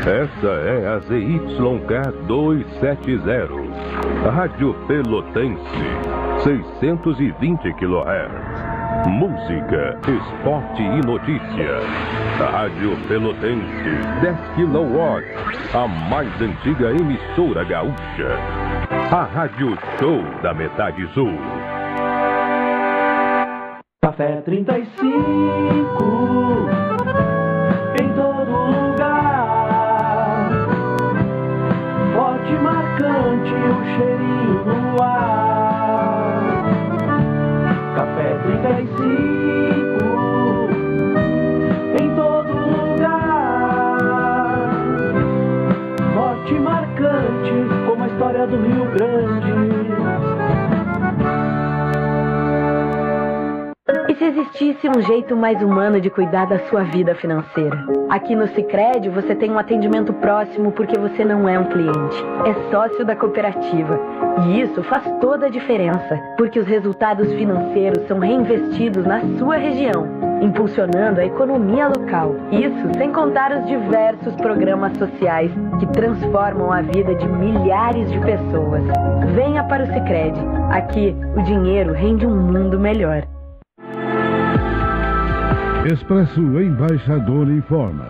[0.00, 5.60] Essa é a ZYK 270, Rádio Pelotense,
[6.44, 9.08] 620 kHz.
[9.08, 11.80] Música, esporte e notícia.
[12.38, 13.90] Rádio Pelotense,
[14.22, 14.98] 10 kW,
[15.74, 18.38] a mais antiga emissora gaúcha.
[18.90, 21.38] A Rádio Show da Metade Sul.
[24.02, 25.06] Café 35
[28.00, 29.46] em todo lugar.
[32.14, 35.19] Forte, marcante, o cheirinho no ar.
[48.50, 49.50] Do Rio Grande.
[54.08, 57.86] E se existisse um jeito mais humano de cuidar da sua vida financeira?
[58.08, 62.70] Aqui no Sicredi você tem um atendimento próximo porque você não é um cliente, é
[62.70, 63.98] sócio da cooperativa.
[64.44, 70.29] E isso faz toda a diferença, porque os resultados financeiros são reinvestidos na sua região,
[70.40, 72.34] impulsionando a economia local.
[72.50, 78.82] Isso sem contar os diversos programas sociais que transformam a vida de milhares de pessoas.
[79.34, 80.40] Venha para o Sicredi.
[80.70, 83.22] Aqui o dinheiro rende um mundo melhor.
[85.90, 88.06] Expresso Embaixador informa.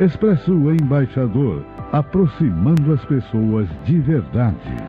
[0.00, 4.88] Expresso Embaixador, aproximando as pessoas de verdade.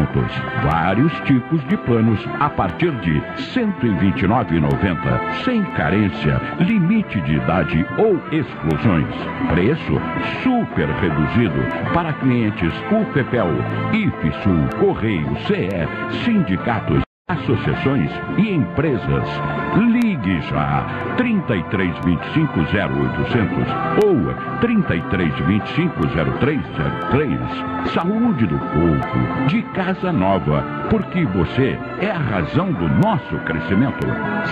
[0.01, 0.31] descontos.
[0.63, 8.15] Vários tipos de planos a partir de R$ 129,90, sem carência, limite de idade ou
[8.31, 9.13] exclusões.
[9.49, 10.01] Preço
[10.43, 11.61] super reduzido
[11.93, 13.49] para clientes UPPEL,
[13.93, 19.27] IFSUL, Correio, CE, sindicatos associações e empresas.
[20.21, 20.85] Ligue já
[21.17, 23.67] 33 25 0800
[24.05, 26.07] ou 33 25
[26.37, 27.39] 0303.
[27.91, 34.05] Saúde do povo de Casa Nova, porque você é a razão do nosso crescimento.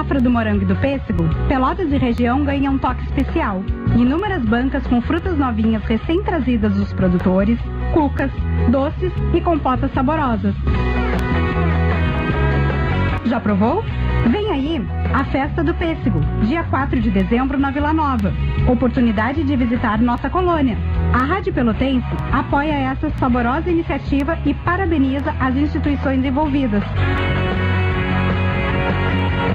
[0.03, 3.63] safra do morango e do pêssego, Pelotas e região ganham um toque especial.
[3.97, 7.57] Inúmeras bancas com frutas novinhas recém-trazidas dos produtores,
[7.95, 8.31] cucas,
[8.69, 10.55] doces e compotas saborosas.
[13.27, 13.85] Já provou?
[14.29, 18.33] Vem aí a Festa do Pêssego, dia 4 de dezembro na Vila Nova.
[18.69, 20.77] Oportunidade de visitar nossa colônia.
[21.13, 26.83] A Rádio Pelotense apoia essa saborosa iniciativa e parabeniza as instituições envolvidas.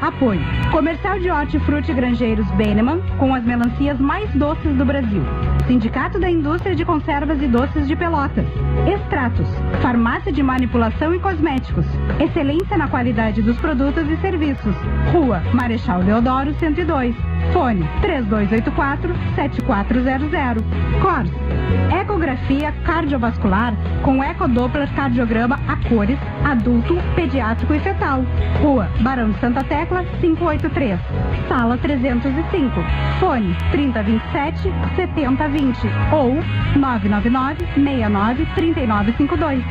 [0.01, 0.41] Apoio.
[0.71, 5.23] Comercial de Hortifruti Grangeiros Beneman, com as melancias mais doces do Brasil.
[5.67, 8.45] Sindicato da Indústria de Conservas e Doces de Pelotas.
[8.87, 9.49] Extratos,
[9.81, 11.85] farmácia de manipulação e cosméticos.
[12.21, 14.73] Excelência na qualidade dos produtos e serviços.
[15.11, 17.13] Rua Marechal Deodoro 102.
[17.51, 20.63] Fone 3284 7400.
[21.01, 21.31] CORS.
[22.01, 28.23] Ecografia cardiovascular com ecodoppler cardiograma a cores, adulto, pediátrico e fetal.
[28.61, 30.97] Rua Barão de Santa Tecla 583.
[31.49, 32.71] Sala 305.
[33.19, 35.56] Fone 3027 7020
[36.11, 36.35] ou
[36.75, 39.63] 999 69 3952.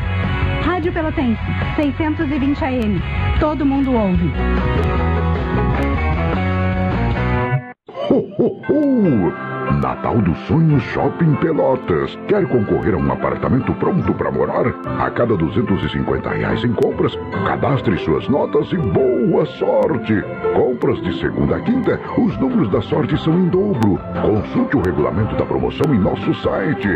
[0.64, 1.40] Rádio Pelotense
[1.76, 3.00] 620 AM.
[3.38, 4.32] Todo mundo ouve.
[8.08, 9.45] Ho, ho, ho!
[9.72, 12.16] Natal dos Sonhos Shopping Pelotas.
[12.28, 14.66] Quer concorrer a um apartamento pronto para morar?
[14.98, 17.14] A cada 250 reais em compras,
[17.46, 20.22] cadastre suas notas e boa sorte!
[20.54, 23.98] Compras de segunda a quinta, os números da sorte são em dobro.
[24.22, 26.88] Consulte o regulamento da promoção em nosso site.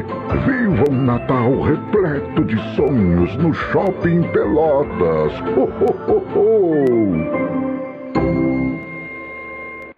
[0.46, 5.32] Viva um Natal repleto de sonhos no Shopping Pelotas.
[5.56, 8.49] Ho, ho, ho, ho.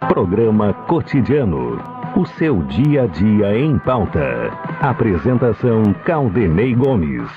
[0.09, 1.81] Programa Cotidiano.
[2.17, 4.51] O seu dia a dia em pauta.
[4.81, 7.31] Apresentação Caldenei Gomes.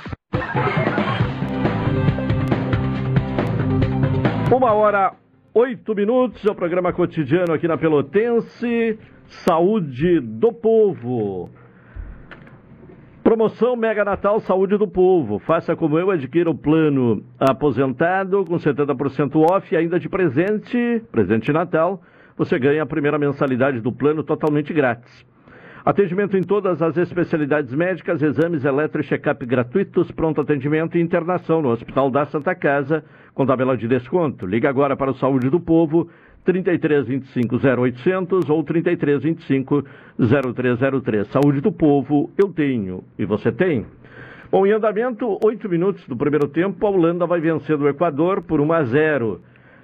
[4.52, 5.14] Uma hora,
[5.54, 9.00] oito minutos, é o programa cotidiano aqui na Pelotense.
[9.26, 11.50] Saúde do Povo.
[13.24, 15.40] Promoção Mega Natal Saúde do Povo.
[15.40, 21.46] Faça como eu, adquira o plano aposentado com 70% off e ainda de presente, presente
[21.46, 22.02] de Natal,
[22.38, 25.26] você ganha a primeira mensalidade do plano totalmente grátis.
[25.86, 31.62] Atendimento em todas as especialidades médicas, exames eletro e check-up gratuitos, pronto atendimento e internação
[31.62, 33.06] no Hospital da Santa Casa,
[33.36, 34.48] com tabela de desconto.
[34.48, 36.10] Liga agora para o Saúde do Povo,
[36.44, 39.86] 3325 0800 ou 3325
[40.18, 41.28] 0303.
[41.28, 43.04] Saúde do Povo, eu tenho.
[43.18, 43.86] E você tem?
[44.52, 48.60] Bom, em andamento, oito minutos do primeiro tempo, a Holanda vai vencer o Equador por
[48.60, 49.42] 1 a 0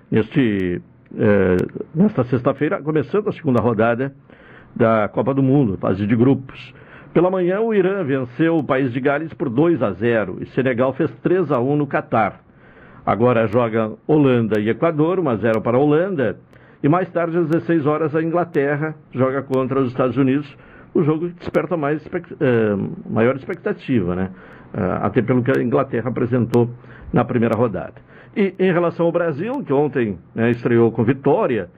[0.10, 0.82] neste
[1.18, 1.58] é,
[1.94, 4.14] nesta sexta-feira, começando a segunda rodada
[4.76, 6.74] da Copa do Mundo, fase de grupos.
[7.14, 10.94] Pela manhã, o Irã venceu o país de Gales por 2 a 0 e Senegal
[10.94, 12.40] fez 3 a 1 no Catar.
[13.06, 16.38] Agora joga Holanda e Equador, 1 a 0 para a Holanda.
[16.82, 20.48] E mais tarde, às 16 horas, a Inglaterra joga contra os Estados Unidos.
[20.94, 24.30] O jogo desperta mais, é, maior expectativa, né?
[24.74, 26.70] É, até pelo que a Inglaterra apresentou
[27.12, 27.96] na primeira rodada.
[28.36, 31.70] E em relação ao Brasil, que ontem né, estreou com vitória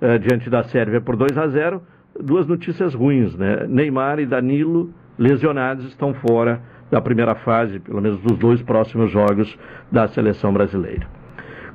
[0.00, 1.82] eh, diante da Sérvia por 2 a 0,
[2.20, 3.66] duas notícias ruins, né?
[3.68, 9.58] Neymar e Danilo lesionados estão fora da primeira fase, pelo menos dos dois próximos jogos
[9.90, 11.06] da seleção brasileira.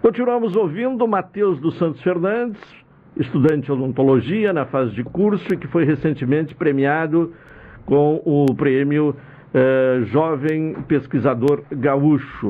[0.01, 2.61] Continuamos ouvindo Matheus dos Santos Fernandes,
[3.17, 7.33] estudante de odontologia na fase de curso e que foi recentemente premiado
[7.85, 9.15] com o prêmio
[9.53, 12.47] eh, Jovem Pesquisador Gaúcho.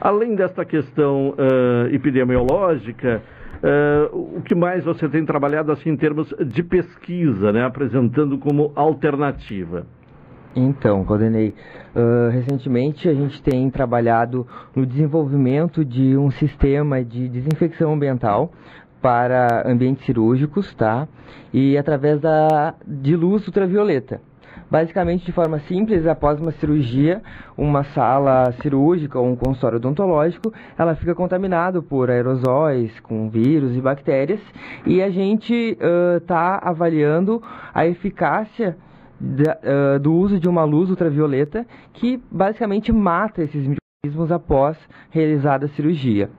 [0.00, 3.22] Além desta questão eh, epidemiológica,
[3.62, 8.72] Uh, o que mais você tem trabalhado assim em termos de pesquisa, né, apresentando como
[8.74, 9.86] alternativa?
[10.56, 11.54] Então, Caldenei,
[11.94, 14.44] uh, recentemente a gente tem trabalhado
[14.74, 18.52] no desenvolvimento de um sistema de desinfecção ambiental
[19.00, 21.06] para ambientes cirúrgicos, tá?
[21.52, 24.20] E através da, de luz ultravioleta.
[24.72, 27.20] Basicamente, de forma simples, após uma cirurgia,
[27.58, 33.82] uma sala cirúrgica ou um consultório odontológico, ela fica contaminada por aerosóis, com vírus e
[33.82, 34.40] bactérias,
[34.86, 35.76] e a gente
[36.16, 37.42] está uh, avaliando
[37.74, 38.74] a eficácia
[39.20, 44.78] da, uh, do uso de uma luz ultravioleta que basicamente mata esses micro-organismos após
[45.10, 46.30] realizada a cirurgia.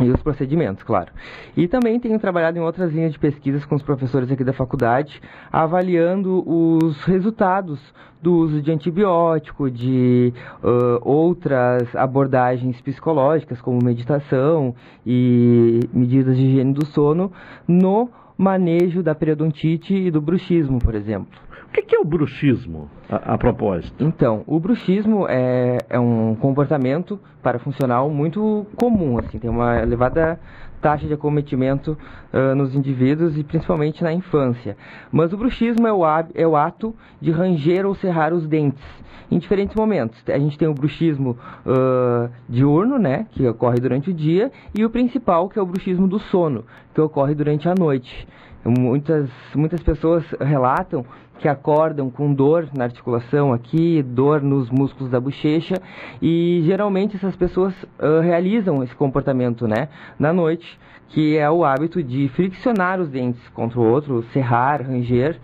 [0.00, 1.10] E os procedimentos, claro.
[1.56, 5.22] E também tenho trabalhado em outras linhas de pesquisas com os professores aqui da faculdade,
[5.50, 7.80] avaliando os resultados
[8.20, 14.74] do uso de antibiótico, de uh, outras abordagens psicológicas, como meditação
[15.06, 17.32] e medidas de higiene do sono,
[17.66, 21.45] no manejo da periodontite e do bruxismo, por exemplo.
[21.76, 24.02] O que é o bruxismo, a, a propósito?
[24.02, 30.40] Então, o bruxismo é, é um comportamento parafuncional muito comum, assim, tem uma elevada
[30.80, 31.96] taxa de acometimento
[32.32, 34.76] uh, nos indivíduos e principalmente na infância.
[35.12, 36.02] Mas o bruxismo é o,
[36.34, 38.84] é o ato de ranger ou cerrar os dentes
[39.30, 40.22] em diferentes momentos.
[40.28, 44.90] A gente tem o bruxismo uh, diurno, né, que ocorre durante o dia, e o
[44.90, 46.64] principal, que é o bruxismo do sono,
[46.94, 48.26] que ocorre durante a noite.
[48.64, 51.04] Muitas, muitas pessoas relatam
[51.38, 55.76] que acordam com dor na articulação aqui, dor nos músculos da bochecha
[56.20, 60.78] e geralmente essas pessoas uh, realizam esse comportamento, né, na noite,
[61.08, 65.38] que é o hábito de friccionar os dentes contra o outro, serrar, ranger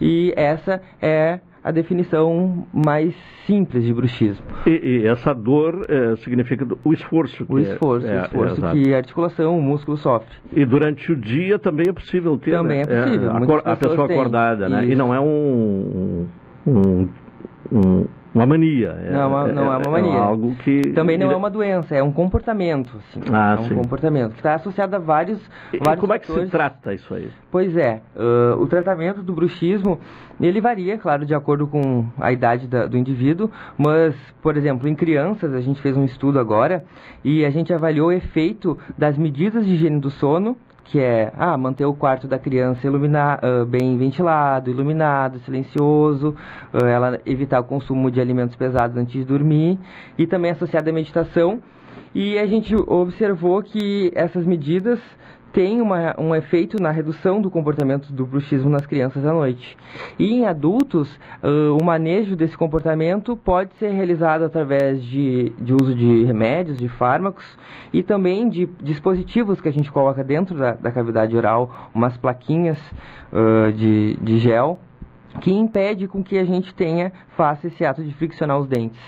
[0.00, 3.14] e essa é a definição mais
[3.46, 4.42] simples de bruxismo.
[4.66, 7.44] E, e essa dor é, significa o esforço.
[7.46, 10.34] o esforço, é, o esforço é, que a articulação, o músculo sofre.
[10.50, 12.52] E durante o dia também é possível ter.
[12.52, 12.84] Também né?
[12.88, 13.30] é possível.
[13.30, 14.86] a, a pessoa acordada, né?
[14.86, 16.26] E não é um,
[16.66, 17.08] um,
[17.70, 18.06] um
[18.38, 18.94] uma mania.
[19.10, 20.12] Não, uma, não é, uma mania.
[20.12, 20.80] É algo que...
[20.92, 22.90] Também não é uma doença, é um comportamento.
[22.96, 23.74] Assim, ah, é um sim.
[23.74, 25.38] comportamento que está associado a vários,
[25.72, 26.30] e, vários como fatores.
[26.30, 27.28] é que se trata isso aí?
[27.50, 29.98] Pois é, uh, o tratamento do bruxismo,
[30.40, 34.94] ele varia, claro, de acordo com a idade da, do indivíduo, mas, por exemplo, em
[34.94, 36.84] crianças, a gente fez um estudo agora
[37.24, 40.56] e a gente avaliou o efeito das medidas de higiene do sono
[40.90, 46.34] que é ah, manter o quarto da criança ilumina, uh, bem ventilado, iluminado, silencioso,
[46.72, 49.78] uh, ela evitar o consumo de alimentos pesados antes de dormir
[50.16, 51.60] e também associada à meditação.
[52.14, 54.98] E a gente observou que essas medidas
[55.52, 59.76] tem uma, um efeito na redução do comportamento do bruxismo nas crianças à noite.
[60.18, 61.08] E em adultos,
[61.42, 66.88] uh, o manejo desse comportamento pode ser realizado através de, de uso de remédios, de
[66.88, 67.44] fármacos
[67.92, 72.78] e também de dispositivos que a gente coloca dentro da, da cavidade oral, umas plaquinhas
[73.32, 74.78] uh, de, de gel,
[75.40, 79.00] que impede com que a gente tenha, faça esse ato de friccionar os dentes.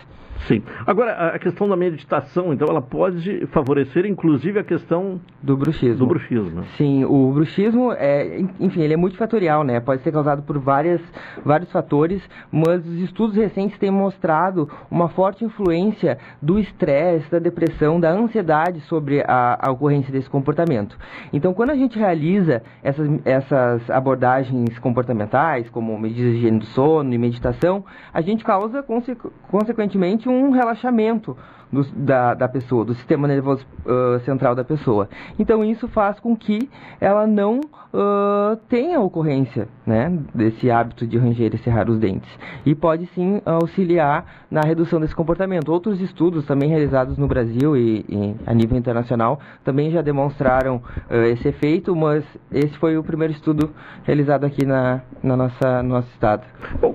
[0.47, 0.63] Sim.
[0.87, 5.99] Agora, a questão da meditação, então, ela pode favorecer, inclusive, a questão do bruxismo.
[5.99, 6.65] Do bruxismo.
[6.77, 9.81] Sim, o bruxismo, é, enfim, ele é multifatorial, né?
[9.81, 11.01] Pode ser causado por várias,
[11.45, 18.01] vários fatores, mas os estudos recentes têm mostrado uma forte influência do estresse, da depressão,
[18.01, 20.97] da ansiedade sobre a, a ocorrência desse comportamento.
[21.33, 27.13] Então, quando a gente realiza essas, essas abordagens comportamentais, como medidas de higiene do sono
[27.13, 29.17] e meditação, a gente causa, conse
[29.49, 31.37] consequentemente, um relaxamento
[31.73, 35.09] do, da, da pessoa, do sistema nervoso uh, central da pessoa.
[35.39, 36.69] Então isso faz com que
[37.01, 42.31] ela não uh, tenha ocorrência né, desse hábito de ranger e cerrar os dentes.
[42.65, 45.71] E pode sim auxiliar na redução desse comportamento.
[45.71, 51.15] Outros estudos também realizados no Brasil e, e a nível internacional também já demonstraram uh,
[51.27, 53.71] esse efeito, mas esse foi o primeiro estudo
[54.05, 56.45] realizado aqui na, na nossa, no nosso estado.
[56.81, 56.95] Bom,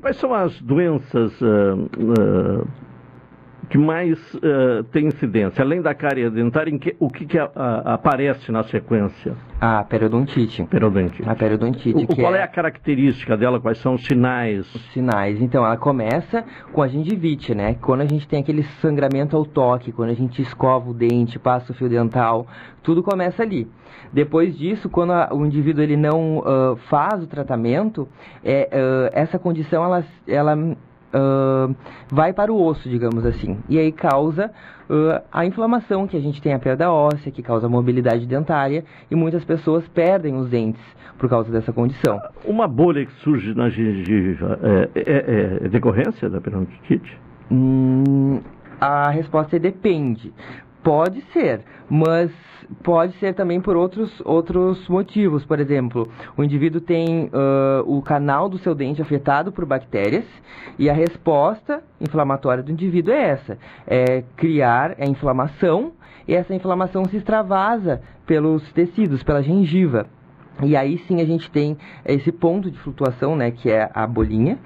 [0.00, 1.32] quais são as doenças
[3.74, 5.64] que mais uh, tem incidência?
[5.64, 9.34] Além da cárie dentária, que, o que, que a, a, aparece na sequência?
[9.60, 10.62] A periodontite.
[10.62, 11.28] Periodontite.
[11.28, 12.04] A periodontite.
[12.04, 12.38] O, qual é...
[12.38, 12.42] é...
[12.44, 13.58] a característica dela?
[13.58, 14.72] Quais são os sinais?
[14.72, 15.42] Os sinais.
[15.42, 17.74] Então, ela começa com a gengivite, né?
[17.74, 21.72] Quando a gente tem aquele sangramento ao toque, quando a gente escova o dente, passa
[21.72, 22.46] o fio dental,
[22.80, 23.66] tudo começa ali.
[24.12, 28.06] Depois disso, quando a, o indivíduo ele não uh, faz o tratamento,
[28.44, 30.76] é, uh, essa condição ela, ela
[31.14, 31.74] uh,
[32.10, 33.58] vai para o osso, digamos assim.
[33.68, 34.50] E aí causa
[34.90, 39.14] uh, a inflamação, que a gente tem a perda óssea, que causa mobilidade dentária, e
[39.14, 40.82] muitas pessoas perdem os dentes
[41.18, 42.20] por causa dessa condição.
[42.44, 47.18] Uma bolha que surge na gengiva é, é, é decorrência da periodonticite?
[47.50, 48.40] Hum,
[48.80, 50.32] a resposta é depende.
[50.82, 52.30] Pode ser, mas
[52.82, 55.44] pode ser também por outros, outros motivos.
[55.44, 57.30] Por exemplo, o indivíduo tem uh,
[57.86, 60.24] o canal do seu dente afetado por bactérias
[60.78, 65.92] e a resposta inflamatória do indivíduo é essa: é criar a inflamação
[66.26, 70.06] e essa inflamação se extravasa pelos tecidos, pela gengiva.
[70.62, 74.56] E aí sim a gente tem esse ponto de flutuação, né, que é a bolinha,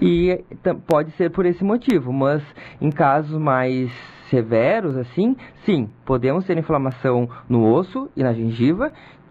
[0.00, 0.42] e
[0.86, 2.42] pode ser por esse motivo, mas
[2.80, 3.92] em casos mais
[4.34, 8.90] severos, assim, sim, podemos ter inflamação no osso e na gengiva,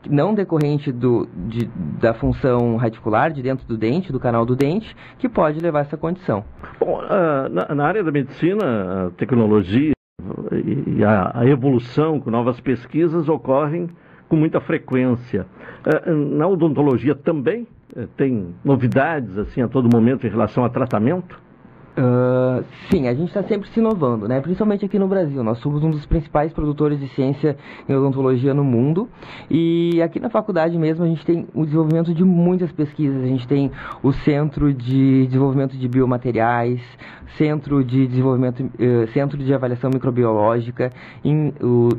[0.09, 4.95] não decorrente do, de, da função radicular de dentro do dente, do canal do dente,
[5.19, 6.43] que pode levar a essa condição.
[6.79, 9.91] Bom, uh, na, área da medicina, a tecnologia
[10.95, 13.89] e a, a, evolução com novas pesquisas ocorrem
[14.29, 15.45] com muita frequência.
[15.85, 21.42] Uh, na odontologia também uh, tem novidades assim a todo momento em relação a tratamento?
[21.95, 24.41] Uh, sim, a gente está sempre se inovando, né?
[24.41, 25.43] principalmente aqui no Brasil.
[25.43, 27.55] Nós somos um dos principais produtores de ciência
[27.87, 29.07] em odontologia no mundo
[29.49, 33.23] e aqui na faculdade mesmo a gente tem o desenvolvimento de muitas pesquisas.
[33.23, 33.71] A gente tem
[34.01, 36.81] o Centro de Desenvolvimento de Biomateriais,
[37.37, 40.91] Centro de Desenvolvimento, uh, Centro de Avaliação Microbiológica,
[41.23, 41.53] em,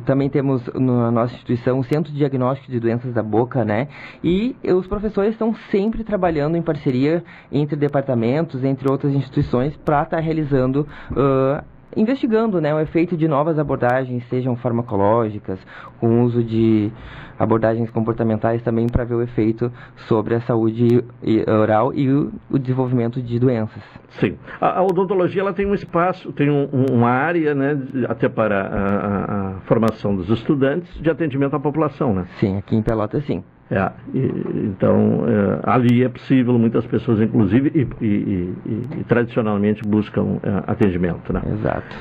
[0.04, 3.88] também temos na nossa instituição o Centro de Diagnóstico de Doenças da Boca, né?
[4.22, 10.16] E os professores estão sempre trabalhando em parceria entre departamentos, entre outras instituições para estar
[10.16, 11.64] tá realizando uh,
[11.96, 15.58] investigando né, o efeito de novas abordagens, sejam farmacológicas,
[16.00, 16.90] com uso de
[17.38, 19.72] abordagens comportamentais também para ver o efeito
[20.08, 21.04] sobre a saúde
[21.46, 23.82] oral e o, desenvolvimento de doenças.
[24.10, 24.36] Sim.
[24.60, 27.78] A, a, odontologia ela tem um espaço, tem um, uma área, né,
[28.08, 32.26] até para a, a, a, formação dos estudantes de atendimento à população, né?
[32.38, 33.42] Sim, aqui em Pelotas sim.
[33.70, 34.18] É, e,
[34.66, 38.54] então é, ali é possível, muitas pessoas inclusive e, e,
[39.00, 41.42] e tradicionalmente buscam é, atendimento, né?
[41.52, 41.96] Exato.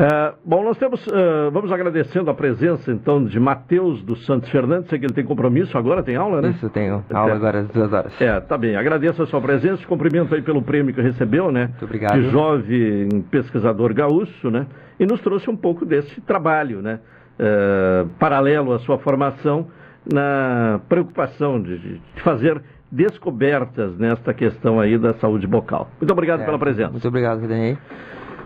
[0.00, 4.88] É, bom, nós temos, uh, vamos agradecendo a presença então de Matheus dos Santos Fernandes,
[4.88, 6.52] sei que ele tem compromisso agora, tem aula, né?
[6.52, 7.34] Isso, tenho aula é.
[7.34, 8.18] agora às duas horas.
[8.18, 11.66] É, tá bem, agradeço a sua presença, cumprimento aí pelo prêmio que recebeu, né?
[11.66, 12.18] Muito obrigado.
[12.18, 14.66] De jovem pesquisador gaúcho, né?
[14.98, 16.98] E nos trouxe um pouco desse trabalho, né?
[17.38, 19.66] Uh, paralelo à sua formação,
[20.10, 25.90] na preocupação de, de fazer descobertas nesta questão aí da saúde bucal.
[26.00, 26.90] Muito obrigado pela presença.
[26.90, 27.76] Muito obrigado, Redenei.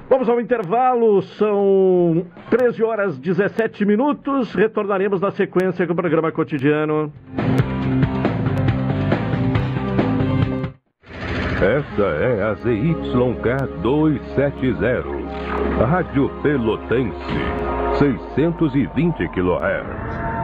[0.09, 4.55] Vamos ao intervalo, são 13 horas 17 minutos.
[4.55, 7.13] Retornaremos na sequência com o programa cotidiano.
[11.65, 17.15] Esta é a ZYK 270, Rádio Pelotense,
[17.99, 20.14] 620 kHz.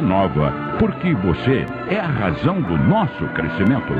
[0.00, 3.92] nova, porque você é a razão do nosso crescimento.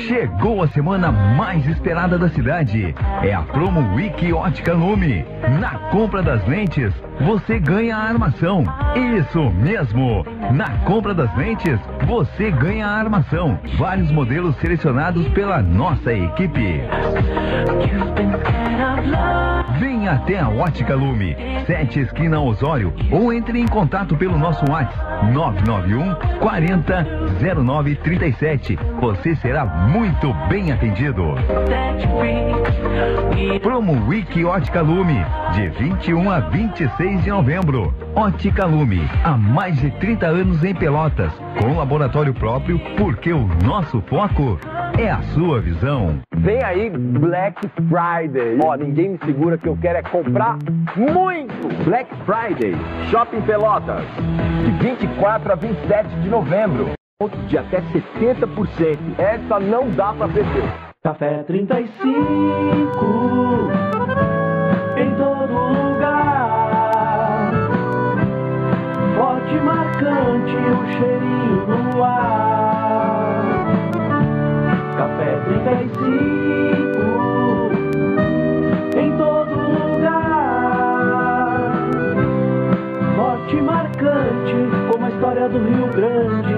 [0.07, 2.93] Chegou a semana mais esperada da cidade.
[3.23, 5.25] É a Promo Week Ótica Lume.
[5.59, 6.93] Na compra das lentes,
[7.25, 8.63] você ganha a armação.
[9.17, 10.25] Isso mesmo!
[10.53, 13.59] Na compra das lentes, você ganha a armação.
[13.77, 16.81] Vários modelos selecionados pela nossa equipe.
[19.79, 21.35] Venha até a Ótica Lume,
[21.65, 27.05] 7 esquina Osório, ou entre em contato pelo nosso WhatsApp 991 40
[27.41, 28.77] 0937.
[28.99, 31.35] Você será muito bem atendido.
[33.61, 35.23] Promo Week Ótica Lume,
[35.53, 37.93] de 21 a 26 de novembro.
[38.15, 44.01] Ótica Lume, há mais de 30 anos em Pelotas, com laboratório próprio, porque o nosso
[44.01, 44.59] foco
[44.97, 46.19] é a sua visão.
[46.35, 48.55] Vem aí Black Friday.
[48.91, 50.57] Ninguém me segura que eu quero é comprar
[50.97, 51.85] muito.
[51.85, 52.75] Black Friday,
[53.09, 54.03] Shopping Pelotas,
[54.65, 56.91] de 24 a 27 de novembro.
[57.47, 58.97] De até 70%.
[59.17, 60.69] Essa não dá pra perder.
[61.03, 62.01] Café 35
[64.97, 66.51] em todo lugar.
[69.15, 73.45] Forte, marcante, o cheirinho no ar.
[74.97, 76.40] Café 35
[84.91, 86.55] como a história do Rio Grande.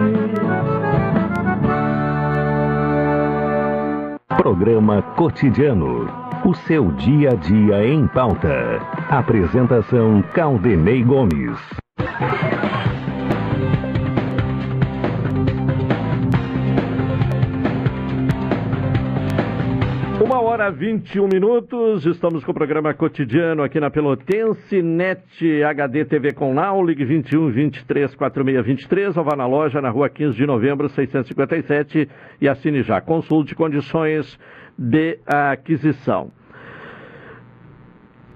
[4.37, 6.09] Programa Cotidiano.
[6.45, 8.79] O seu dia a dia em pauta.
[9.09, 11.57] Apresentação Caldenei Gomes.
[20.43, 26.53] Hora 21 minutos, estamos com o programa cotidiano aqui na Pelotense, NET HD TV com
[26.53, 30.89] Now, ligue 21 23 46 23, ou vá na loja na rua 15 de novembro
[30.89, 32.09] 657
[32.41, 32.99] e assine já.
[32.99, 34.37] Consulte condições
[34.77, 36.29] de aquisição.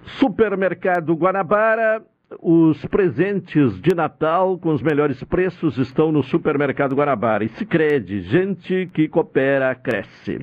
[0.04, 2.02] Supermercado Guanabara,
[2.42, 7.44] os presentes de Natal com os melhores preços estão no Supermercado Guanabara.
[7.44, 10.40] E se crede, gente que coopera, cresce.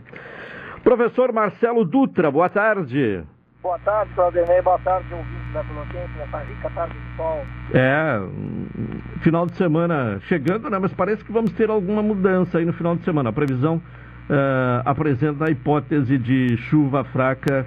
[0.84, 3.24] Professor Marcelo Dutra, boa tarde.
[3.62, 4.62] Boa tarde, Claudemir.
[4.62, 7.42] Boa tarde, ouvintes da Pelotense, nessa rica tarde de sol.
[7.72, 8.20] É,
[9.20, 10.78] final de semana chegando, né?
[10.78, 13.30] Mas parece que vamos ter alguma mudança aí no final de semana.
[13.30, 17.66] A previsão uh, apresenta a hipótese de chuva fraca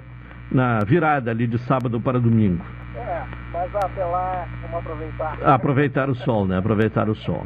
[0.52, 2.64] na virada ali de sábado para domingo.
[2.94, 5.38] É, mas até lá vamos aproveitar.
[5.42, 6.58] Aproveitar o sol, né?
[6.58, 7.44] Aproveitar o sol.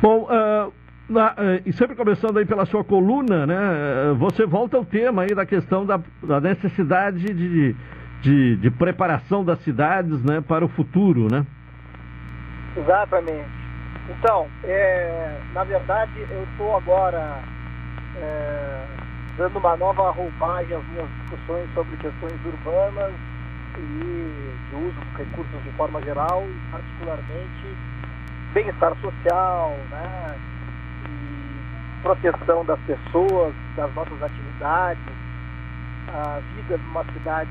[0.00, 0.72] Bom, uh,
[1.10, 3.56] na, eh, e sempre começando aí pela sua coluna, né?
[3.56, 7.74] Eh, você volta ao tema aí da questão da, da necessidade de,
[8.22, 11.44] de, de, preparação das cidades, né, para o futuro, né?
[12.76, 13.50] Exatamente.
[14.08, 17.40] Então, é, na verdade, eu estou agora
[18.16, 18.84] é,
[19.36, 23.12] dando uma nova roupagem às minhas discussões sobre questões urbanas
[23.78, 27.76] e de uso dos recursos de forma geral, e particularmente
[28.52, 30.36] bem-estar social, né?
[32.02, 35.02] Proteção das pessoas, das nossas atividades,
[36.08, 37.50] a vida numa cidade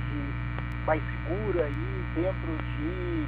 [0.85, 3.27] mais segura e dentro de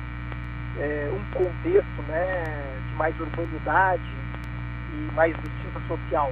[0.80, 4.04] é, um contexto né, de mais urbanidade
[4.94, 6.32] e mais justiça social.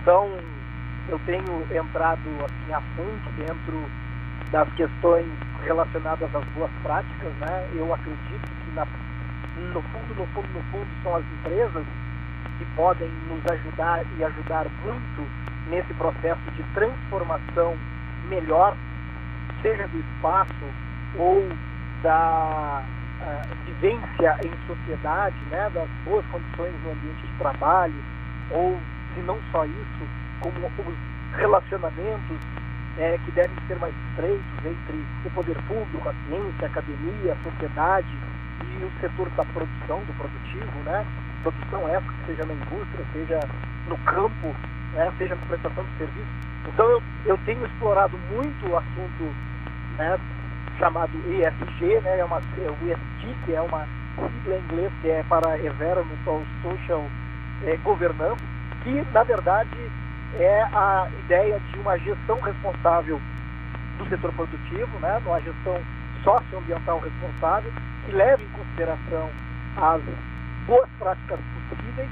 [0.00, 0.28] Então,
[1.08, 3.84] eu tenho entrado assim a fundo dentro
[4.50, 5.26] das questões
[5.62, 7.68] relacionadas às boas práticas, né?
[7.74, 8.86] Eu acredito que na,
[9.56, 11.84] no fundo, no fundo, no fundo são as empresas
[12.58, 15.28] que podem nos ajudar e ajudar muito
[15.68, 17.76] nesse processo de transformação
[18.28, 18.76] melhor,
[19.62, 20.64] seja do espaço
[21.16, 21.48] ou
[22.02, 27.94] da uh, vivência em sociedade, né, das boas condições no ambiente de trabalho,
[28.50, 28.78] ou
[29.14, 30.08] se não só isso,
[30.40, 32.38] como os relacionamentos
[32.98, 37.50] é, que devem ser mais estreitos entre o poder público, a ciência, a academia, a
[37.50, 38.08] sociedade
[38.62, 41.04] e o setor da produção, do produtivo, né?
[41.44, 43.40] Produção essa, seja na indústria, seja
[43.86, 44.54] no campo,
[44.94, 46.28] né, seja na prestação de serviço.
[46.66, 49.34] Então eu, eu tenho explorado muito o assunto
[49.98, 50.18] né,
[50.78, 55.10] chamado ESG, né, é uma, é o ESG, que é uma sigla em inglês que
[55.10, 57.04] é para Environmental Social
[57.64, 58.42] é, Governance,
[58.82, 59.90] que na verdade
[60.38, 63.20] é a ideia de uma gestão responsável
[63.98, 65.78] do setor produtivo, né, uma gestão
[66.22, 67.70] socioambiental responsável,
[68.06, 69.30] que leva em consideração
[69.76, 70.02] as
[70.66, 72.10] boas práticas possíveis.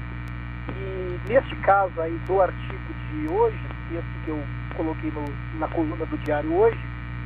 [0.69, 4.43] E neste caso aí do artigo de hoje, texto que eu
[4.75, 5.25] coloquei no,
[5.59, 6.79] na coluna do diário hoje,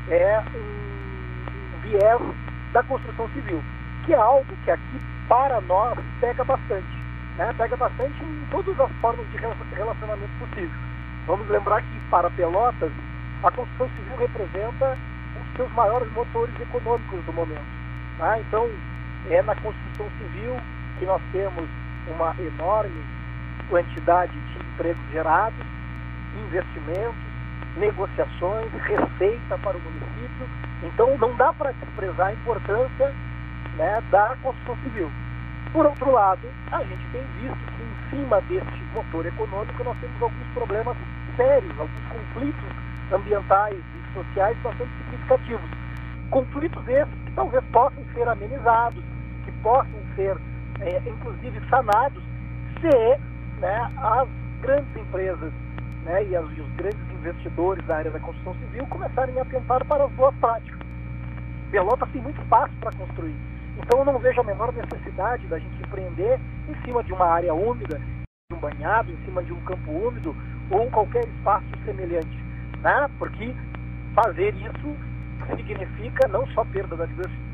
[0.10, 2.22] é um, viés
[2.74, 3.64] da construção civil,
[4.06, 6.88] que é algo que aqui para nós pega bastante.
[7.38, 7.54] Né?
[7.58, 10.72] Pega bastante em todas as formas de relacionamento possíveis.
[11.26, 12.92] Vamos lembrar que para Pelotas,
[13.44, 14.98] a construção civil representa
[15.40, 17.66] os seus maiores motores econômicos do momento.
[18.18, 18.40] Tá?
[18.40, 18.70] Então,
[19.30, 20.58] é na construção civil
[21.00, 21.68] que nós temos
[22.08, 23.04] uma enorme
[23.70, 25.66] quantidade de empregos gerados,
[26.48, 27.16] investimentos,
[27.78, 30.48] negociações, receita para o município.
[30.84, 33.14] Então não dá para desprezar a importância
[33.78, 35.12] né, da construção civil.
[35.72, 40.22] Por outro lado, a gente tem visto que em cima deste motor econômico nós temos
[40.22, 40.98] alguns problemas
[41.36, 42.64] sérios, alguns conflitos
[43.12, 45.70] ambientais e sociais bastante significativos.
[46.30, 49.04] Conflitos esses que talvez possam ser amenizados,
[49.46, 50.38] que possam ser
[50.82, 52.24] é, inclusive sanados,
[52.80, 54.28] se né, as
[54.62, 55.52] grandes empresas
[56.04, 59.84] né, e, as, e, os grandes investidores da área da construção civil começarem a atentar
[59.86, 60.80] para as boas práticas.
[61.72, 63.36] Pelotas tem muito espaço para construir.
[63.78, 67.54] Então eu não vejo a menor necessidade da gente empreender em cima de uma área
[67.54, 68.00] úmida,
[68.50, 70.36] de um banhado, em cima de um campo úmido
[70.72, 72.38] ou qualquer espaço semelhante.
[72.82, 73.10] Né?
[73.20, 73.54] Porque
[74.16, 74.98] fazer isso
[75.56, 77.06] significa não só perda da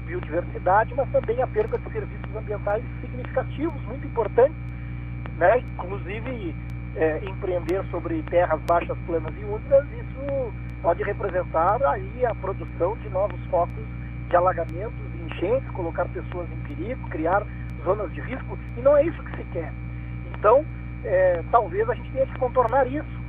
[0.06, 4.56] biodiversidade, mas também a perda de serviços ambientais significativos, muito importantes,
[5.38, 5.60] né?
[5.60, 6.56] inclusive
[6.96, 13.10] é, empreender sobre terras baixas, planas e úmidas, isso pode representar aí a produção de
[13.10, 13.84] novos focos
[14.30, 17.44] de alagamentos e enchentes, colocar pessoas em perigo, criar
[17.84, 19.72] zonas de risco, e não é isso que se quer.
[20.38, 20.66] Então,
[21.04, 23.24] é, talvez a gente tenha que contornar isso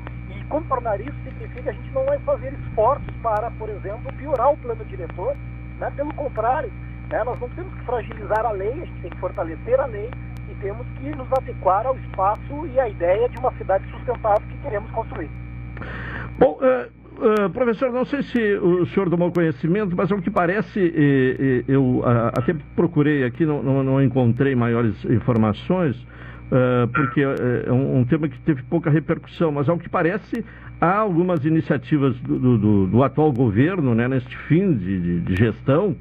[0.48, 4.56] contornar isso significa que a gente não vai fazer esforços para, por exemplo, piorar o
[4.56, 5.36] plano diretor.
[5.78, 5.90] Né?
[5.96, 6.72] Pelo contrário,
[7.10, 7.24] né?
[7.24, 10.10] nós não temos que fragilizar a lei, a gente tem que fortalecer a lei
[10.50, 14.58] e temos que nos adequar ao espaço e à ideia de uma cidade sustentável que
[14.58, 15.30] queremos construir.
[16.38, 20.80] Bom, uh, Uh, professor, não sei se o senhor tomou conhecimento, mas ao que parece,
[20.80, 22.04] eh, eu uh,
[22.36, 25.96] até procurei aqui, não, não, não, encontrei maiores informações,
[26.92, 30.44] porque é um, um, tema que teve pouca repercussão, mas ao que parece,
[30.84, 35.96] há algumas iniciativas do, do, do atual governo, né, neste fim de, de, de gestão,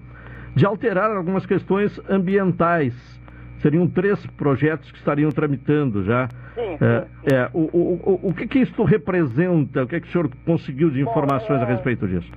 [0.54, 2.94] de alterar algumas questões ambientais.
[3.60, 6.28] Seriam três projetos que estariam tramitando já.
[6.54, 6.86] Sim, sim.
[6.86, 9.84] É, é, o, o, o, o que, que isto representa?
[9.84, 11.72] O que, é que o senhor conseguiu de informações bom, é...
[11.72, 12.30] a respeito disso?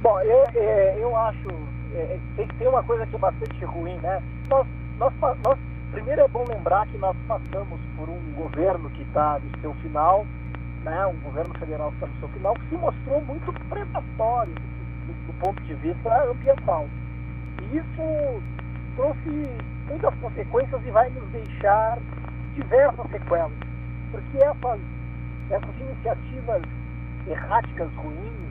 [0.00, 1.48] Bom, eu, é, eu acho.
[1.94, 4.22] É, tem, tem uma coisa que é bastante ruim, né?
[4.48, 4.64] Nós,
[5.00, 5.58] nós, nós,
[5.90, 10.24] primeiro é bom lembrar que nós passamos por um governo que está no seu final,
[10.88, 11.06] né?
[11.06, 15.62] um governo federal que está no final, que se mostrou muito predatório do, do ponto
[15.64, 16.86] de vista ambiental.
[17.62, 18.42] E isso
[18.96, 19.48] trouxe
[19.88, 21.98] muitas consequências e vai nos deixar
[22.54, 23.52] diversas sequelas.
[24.10, 24.80] Porque essas,
[25.50, 26.62] essas iniciativas
[27.26, 28.48] erráticas, ruins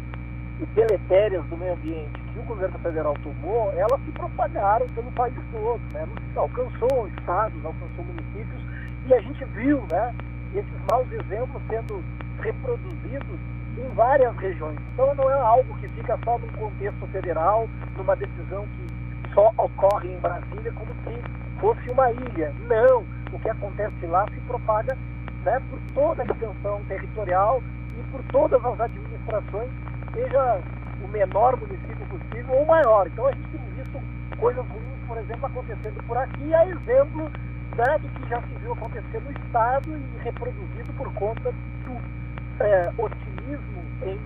[0.59, 5.35] e deletérias do meio ambiente que o governo federal tomou, elas se propagaram pelo país
[5.51, 6.07] todo, né?
[6.35, 8.61] alcançou estados, alcançou municípios,
[9.07, 10.13] e a gente viu né,
[10.53, 12.03] esses maus exemplos sendo
[12.41, 13.39] reproduzidos
[13.77, 14.77] em várias regiões.
[14.93, 20.13] Então não é algo que fica só num contexto federal, numa decisão que só ocorre
[20.13, 22.53] em Brasília como se fosse uma ilha.
[22.67, 23.05] Não!
[23.31, 24.97] O que acontece lá se propaga
[25.43, 27.61] né, por toda a extensão territorial
[27.97, 29.69] e por todas as administrações,
[30.13, 30.59] seja
[31.03, 33.07] o menor município possível ou o maior.
[33.07, 34.01] Então a gente tem visto
[34.37, 37.29] coisas ruins, por exemplo, acontecendo por aqui, a exemplo
[37.77, 42.16] né, do que já se viu acontecer no Estado e reproduzido por conta do
[42.59, 44.19] é, otimismo em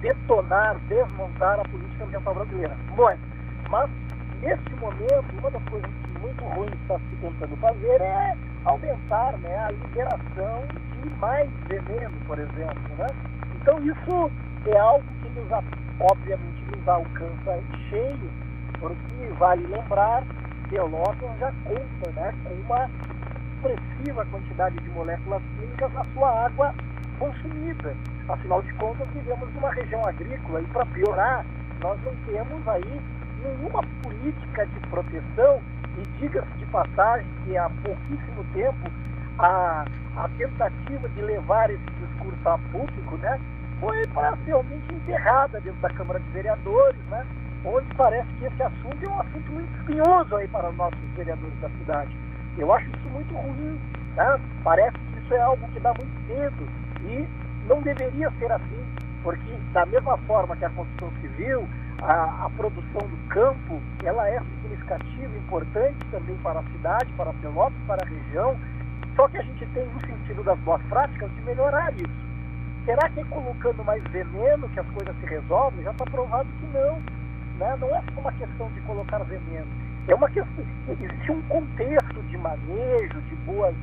[0.00, 2.76] detonar, desmontar a política ambiental brasileira.
[2.96, 3.16] Bom,
[3.70, 3.90] mas
[4.40, 9.56] neste momento, uma das coisas muito ruins que está se tentando fazer é aumentar né,
[9.58, 10.64] a liberação
[11.00, 12.96] de mais veneno, por exemplo.
[12.98, 13.06] Né?
[13.60, 14.30] Então isso
[14.66, 15.50] é algo que nos,
[16.00, 18.30] obviamente nos alcança em cheio,
[18.78, 22.90] porque vale lembrar que Pelotas já conta né, com uma
[23.54, 26.74] expressiva quantidade de moléculas químicas na sua água
[27.22, 27.94] consumida.
[28.28, 31.44] Afinal de contas, vivemos numa região agrícola e, para piorar,
[31.80, 33.00] nós não temos aí
[33.42, 35.60] nenhuma política de proteção
[35.98, 38.90] e diga-se de passagem que há pouquíssimo tempo
[39.38, 39.84] a,
[40.16, 43.40] a tentativa de levar esse discurso a público né,
[43.80, 47.26] foi parcialmente enterrada dentro da Câmara de Vereadores, né,
[47.64, 51.60] onde parece que esse assunto é um assunto muito espinhoso aí para os nossos vereadores
[51.60, 52.16] da cidade.
[52.58, 53.80] Eu acho isso muito ruim.
[54.16, 54.40] Né?
[54.62, 56.68] Parece que isso é algo que dá muito medo
[57.04, 57.26] e
[57.68, 58.84] não deveria ser assim,
[59.22, 61.68] porque da mesma forma que a construção civil,
[62.00, 67.78] a, a, produção do campo ela é significativa, importante também para a cidade, para Pelotas,
[67.86, 68.56] para a região.
[69.14, 72.32] Só que a gente tem um sentido das boas práticas de melhorar isso.
[72.84, 75.84] Será que é colocando mais veneno que as coisas se resolvem?
[75.84, 77.00] Já está provado que não.
[77.58, 77.76] Né?
[77.78, 79.66] Não é só uma questão de colocar veneno.
[80.08, 80.64] É uma questão.
[80.88, 83.74] Existe um contexto de manejo, de boas.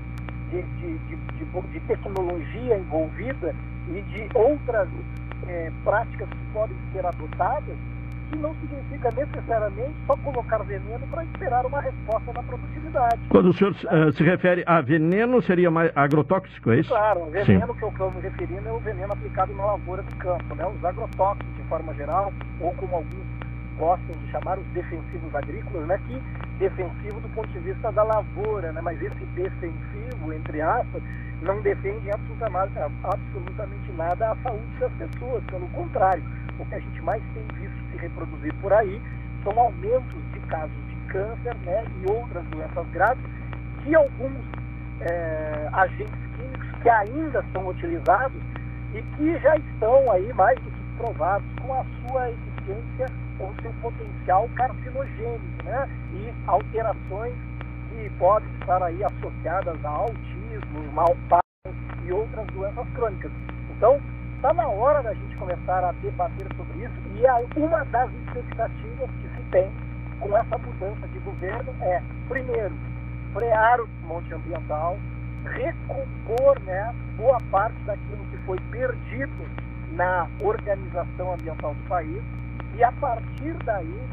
[0.49, 3.55] De, de, de, de, de tecnologia envolvida
[3.87, 4.87] e de outras
[5.47, 7.75] é, práticas que podem ser adotadas
[8.29, 13.19] que não significa necessariamente só colocar veneno para esperar uma resposta na produtividade.
[13.29, 16.89] Quando o senhor uh, se refere a veneno, seria mais agrotóxico, é isso?
[16.89, 17.79] Claro, o veneno Sim.
[17.79, 20.65] que eu estou me referindo é o veneno aplicado na lavoura do campo, né?
[20.65, 23.39] Os agrotóxicos, de forma geral, ou como alguns
[23.77, 25.99] gostam de chamar os defensivos agrícolas, né?
[26.07, 26.21] Que
[26.59, 28.81] defensivo do ponto de vista da lavoura, né?
[28.81, 31.01] Mas esse defensivo, entre aspas,
[31.41, 36.23] não defende absolutamente, nada a saúde das pessoas, pelo contrário
[36.59, 39.01] o que a gente mais tem visto se reproduzir por aí
[39.43, 43.23] são aumentos de casos de câncer né, e outras doenças graves
[43.83, 44.43] que alguns
[45.01, 48.41] é, agentes químicos que ainda são utilizados
[48.93, 53.05] e que já estão aí mais do que provados com a sua eficiência
[53.39, 55.89] ou seu potencial carcinogênico, né?
[56.13, 57.35] E alterações
[57.89, 60.38] que podem estar aí associadas a autismo,
[60.93, 61.15] mal
[62.05, 63.31] e outras doenças crônicas.
[63.75, 63.99] Então,
[64.39, 69.27] Está na hora da gente começar a debater sobre isso e uma das expectativas que
[69.35, 69.69] se tem
[70.21, 72.73] com essa mudança de governo é, primeiro,
[73.33, 74.97] frear o desmonte ambiental,
[75.43, 79.45] recompor né, boa parte daquilo que foi perdido
[79.91, 82.23] na organização ambiental do país
[82.77, 84.07] e, a partir daí,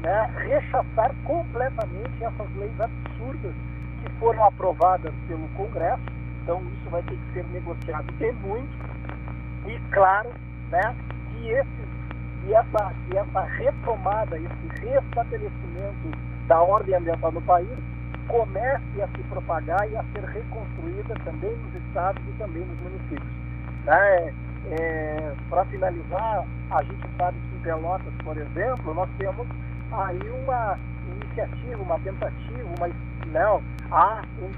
[0.00, 3.52] né, rechaçar completamente essas leis absurdas
[4.00, 6.11] que foram aprovadas pelo Congresso.
[6.42, 8.92] Então, isso vai ter que ser negociado e muito
[9.66, 10.30] e claro,
[10.70, 10.94] né,
[11.30, 11.68] que, esse,
[12.42, 16.18] que, essa, que essa retomada, esse restabelecimento
[16.48, 17.68] da ordem ambiental no país
[18.26, 23.32] comece a se propagar e a ser reconstruída também nos estados e também nos municípios.
[23.86, 24.32] É,
[24.70, 29.46] É, Para finalizar, a gente sabe que em Pelotas, por exemplo, nós temos
[29.90, 30.78] aí uma
[31.08, 32.88] iniciativa, uma tentativa, uma,
[33.32, 34.50] não, há um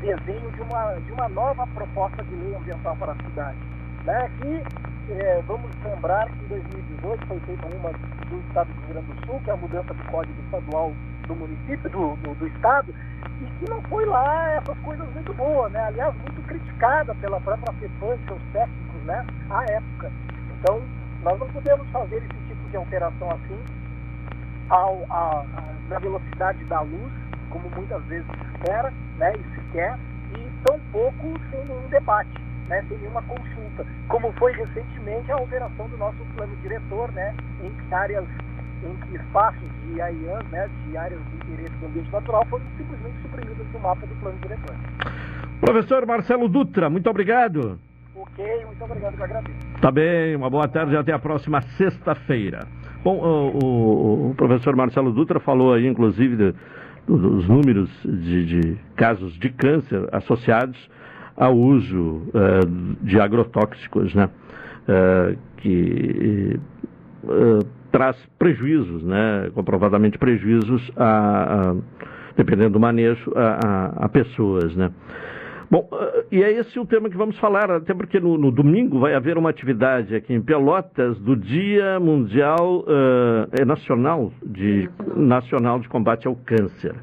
[0.00, 3.58] desenho de uma, de uma nova proposta de lei ambiental para a cidade.
[4.04, 4.30] Né?
[4.40, 4.62] Que
[5.12, 9.26] é, vamos lembrar que em 2018 foi feita uma do Estado do Rio Grande do
[9.26, 10.92] Sul, que é a mudança do Código Estadual
[11.26, 12.94] do município, do, do, do Estado,
[13.40, 15.84] e que não foi lá essas coisas muito boas, né?
[15.84, 19.26] Aliás, muito criticada pela própria FEPAM e seus técnicos, né?
[19.50, 20.10] À época.
[20.58, 20.82] Então,
[21.22, 23.58] nós não podemos fazer esse tipo de alteração assim
[24.68, 27.12] ao, a, a, na velocidade da luz,
[27.50, 28.26] como muitas vezes
[28.66, 29.32] espera, né?
[29.34, 29.96] E se quer,
[30.36, 32.46] e tão pouco sem nenhum debate.
[32.68, 37.94] Né, sem nenhuma consulta, como foi recentemente a alteração do nosso plano diretor, né, em
[37.94, 38.24] áreas,
[38.82, 43.64] em espaços de AIAN, né, de áreas de interesse do ambiente natural, foram simplesmente suprimidas
[43.68, 44.74] do mapa do plano diretor.
[45.60, 47.78] Professor Marcelo Dutra, muito obrigado.
[48.16, 49.80] Ok, muito obrigado, eu agradeço.
[49.80, 52.66] Tá bem, uma boa tarde e até a próxima sexta-feira.
[53.04, 56.54] Bom, o, o, o, professor Marcelo Dutra falou aí, inclusive, de,
[57.06, 60.78] dos números de, de casos de câncer associados
[61.36, 64.28] ao uso uh, de agrotóxicos, né?
[64.88, 66.58] Uh, que
[67.24, 69.50] uh, traz prejuízos, né?
[69.54, 71.76] comprovadamente prejuízos, a, a
[72.36, 74.74] dependendo do manejo, a, a, a pessoas.
[74.76, 74.90] Né?
[75.70, 75.88] Bom,
[76.30, 79.36] e é esse o tema que vamos falar, até porque no, no domingo vai haver
[79.36, 82.84] uma atividade aqui em Pelotas do Dia Mundial
[83.52, 86.94] é Nacional de, Nacional de Combate ao Câncer.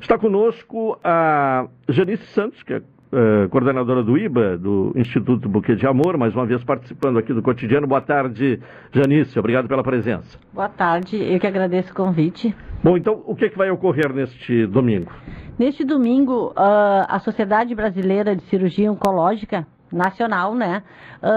[0.00, 2.82] Está conosco a Janice Santos, que é
[3.12, 7.42] Uh, coordenadora do IBA, do Instituto Buquê de Amor, mais uma vez participando aqui do
[7.42, 7.86] cotidiano.
[7.86, 8.58] Boa tarde,
[8.90, 10.38] Janice, obrigado pela presença.
[10.50, 12.56] Boa tarde, eu que agradeço o convite.
[12.82, 15.12] Bom, então o que, que vai ocorrer neste domingo?
[15.58, 19.66] Neste domingo, uh, a Sociedade Brasileira de Cirurgia Oncológica
[19.96, 20.82] nacional, né,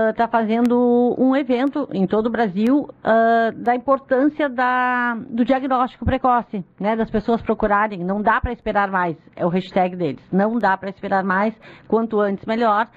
[0.09, 6.05] está uh, fazendo um evento em todo o Brasil uh, da importância da, do diagnóstico
[6.05, 8.03] precoce, né, das pessoas procurarem.
[8.03, 10.23] Não dá para esperar mais, é o hashtag deles.
[10.31, 11.53] Não dá para esperar mais,
[11.87, 12.87] quanto antes melhor,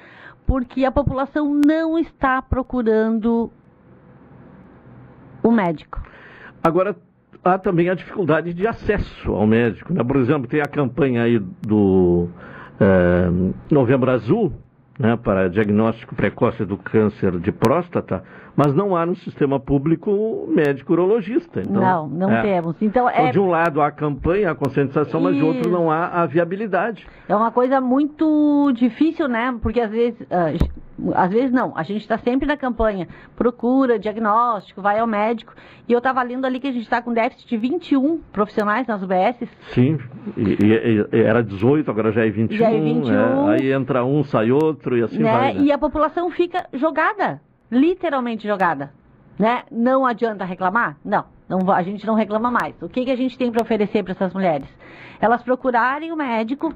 [0.46, 3.50] porque a população não está procurando
[5.42, 6.02] o médico.
[6.62, 6.96] Agora
[7.44, 10.02] há também a dificuldade de acesso ao médico, né?
[10.02, 12.28] Por exemplo, tem a campanha aí do
[12.80, 13.28] é,
[13.70, 14.52] Novembro Azul
[14.98, 18.24] né, para diagnóstico precoce do câncer de próstata,
[18.56, 21.60] mas não há no sistema público médico urologista.
[21.60, 22.42] Então, não, não é.
[22.42, 22.74] temos.
[22.80, 23.30] Então, então é...
[23.30, 27.06] de um lado há a campanha, a conscientização, mas de outro não há a viabilidade.
[27.28, 29.56] É uma coisa muito difícil, né?
[29.62, 30.68] Porque às vezes, uh,
[31.14, 35.54] às vezes não, a gente está sempre na campanha, procura diagnóstico, vai ao médico,
[35.88, 39.02] e eu estava lendo ali que a gente está com déficit de 21 profissionais nas
[39.02, 39.48] UBSs.
[39.72, 39.98] Sim,
[40.36, 42.56] e, e, e era 18, agora já é 21.
[42.56, 43.50] Já é 21.
[43.50, 45.32] É, aí entra um, sai outro e assim né?
[45.32, 45.54] vai.
[45.54, 45.60] Né?
[45.62, 47.40] E a população fica jogada
[47.70, 48.92] literalmente jogada.
[49.38, 49.62] Né?
[49.70, 50.96] Não adianta reclamar?
[51.04, 52.74] Não, não, a gente não reclama mais.
[52.82, 54.68] O que, que a gente tem para oferecer para essas mulheres?
[55.20, 56.74] Elas procurarem o médico.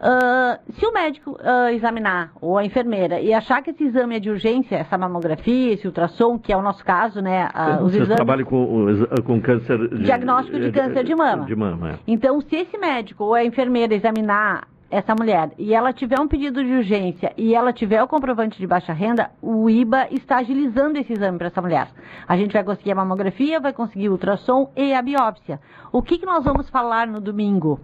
[0.00, 4.18] Uh, se o médico uh, examinar, ou a enfermeira, e achar que esse exame é
[4.18, 7.50] de urgência, essa mamografia, esse ultrassom, que é o nosso caso, né?
[7.54, 8.16] Uh, os Vocês exames...
[8.16, 8.86] trabalham com,
[9.24, 9.76] com câncer...
[9.76, 11.44] De, Diagnóstico de câncer de mama.
[11.44, 11.98] De mama, é.
[12.06, 16.64] Então, se esse médico ou a enfermeira examinar essa mulher e ela tiver um pedido
[16.64, 21.12] de urgência e ela tiver o comprovante de baixa renda, o IBA está agilizando esse
[21.12, 21.88] exame para essa mulher.
[22.26, 25.60] A gente vai conseguir a mamografia, vai conseguir o ultrassom e a biópsia.
[25.92, 27.78] O que, que nós vamos falar no domingo?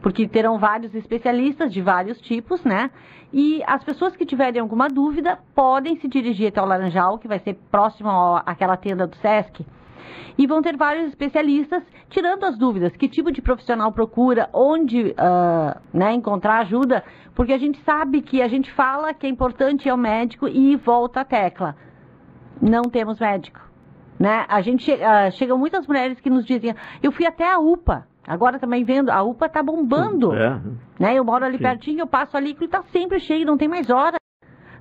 [0.00, 2.90] Porque terão vários especialistas de vários tipos, né?
[3.32, 7.38] E as pessoas que tiverem alguma dúvida podem se dirigir até o Laranjal, que vai
[7.38, 8.10] ser próximo
[8.44, 9.64] àquela tenda do SESC
[10.36, 15.80] e vão ter vários especialistas tirando as dúvidas, que tipo de profissional procura, onde uh,
[15.92, 17.04] né, encontrar ajuda,
[17.34, 20.76] porque a gente sabe que a gente fala que é importante é o médico e
[20.76, 21.76] volta a tecla.
[22.60, 23.60] Não temos médico.
[24.18, 24.44] Né?
[24.48, 28.06] A gente uh, muitas mulheres que nos dizem, eu fui até a UPA.
[28.26, 30.32] Agora também vendo, a UPA está bombando.
[30.34, 30.60] É.
[30.98, 31.14] Né?
[31.14, 31.62] Eu moro ali Sim.
[31.62, 34.16] pertinho, eu passo ali e está sempre cheio, não tem mais hora.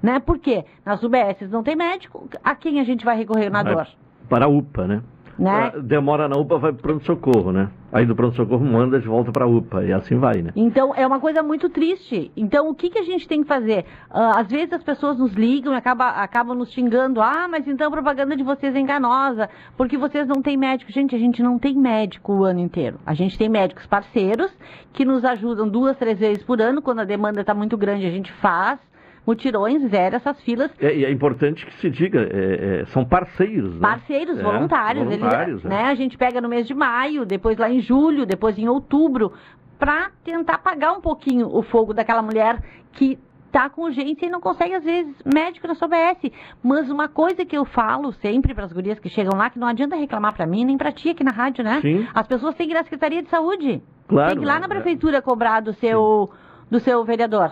[0.01, 0.19] Né?
[0.19, 0.65] Por quê?
[0.85, 3.87] Nas UBSs não tem médico, a quem a gente vai recorrer na vai dor?
[4.29, 5.01] Para a UPA, né?
[5.41, 5.71] Né?
[5.81, 7.69] Demora na UPA, vai para pronto-socorro, né?
[7.91, 10.51] Aí do pronto-socorro manda de volta para a UPA e assim vai, né?
[10.55, 12.31] Então é uma coisa muito triste.
[12.37, 13.85] Então o que, que a gente tem que fazer?
[14.11, 17.19] Uh, às vezes as pessoas nos ligam e acaba, acabam nos xingando.
[17.19, 20.91] Ah, mas então a propaganda de vocês é enganosa, porque vocês não têm médico.
[20.91, 22.99] Gente, a gente não tem médico o ano inteiro.
[23.03, 24.55] A gente tem médicos parceiros
[24.93, 26.83] que nos ajudam duas, três vezes por ano.
[26.83, 28.79] Quando a demanda está muito grande, a gente faz
[29.25, 30.71] mutirões, zero essas filas.
[30.79, 33.79] É, e é importante que se diga, é, é, são parceiros, né?
[33.81, 35.05] Parceiros, É, voluntários.
[35.05, 35.69] voluntários, Eles, é.
[35.69, 39.31] né, a gente pega no mês de maio, depois lá em julho, depois em outubro,
[39.77, 42.61] para tentar apagar um pouquinho o fogo daquela mulher
[42.93, 43.17] que
[43.51, 46.31] tá com urgência e não consegue, às vezes, médico na sua OBS.
[46.63, 49.67] Mas uma coisa que eu falo sempre para as gurias que chegam lá, que não
[49.67, 51.81] adianta reclamar para mim, nem para ti aqui na rádio, né?
[51.81, 52.07] Sim.
[52.13, 53.83] As pessoas têm que ir na Secretaria de Saúde.
[54.07, 54.59] Claro, Tem que ir lá é.
[54.59, 56.29] na prefeitura cobrar do seu,
[56.69, 57.51] do seu vereador.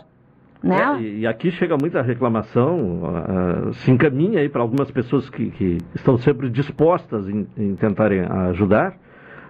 [0.61, 0.77] Né?
[0.77, 5.77] É, e, aqui chega muita reclamação, ah, se encaminha aí para algumas pessoas que, que
[5.95, 8.97] estão sempre dispostas em, em tentarem ajudar,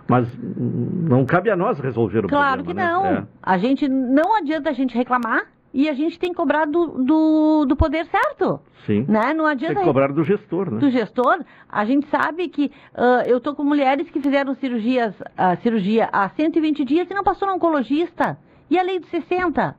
[0.07, 2.87] mas não cabe a nós resolver o Claro problema.
[2.87, 3.03] que não.
[3.03, 3.27] né?
[3.41, 7.65] A gente não adianta a gente reclamar e a gente tem que cobrar do, do,
[7.65, 8.59] do poder certo.
[8.83, 9.05] É, sim.
[9.07, 9.33] Né?
[9.33, 10.79] Não Tem adianta que cobrar do gestor, né?
[10.79, 15.55] do gestor, a gente sabe que ah, eu tô com mulheres que fizeram cirurgias, a
[15.57, 18.37] cirurgia há 120 dias e não passou no oncologista.
[18.69, 19.75] E a lei dos 60?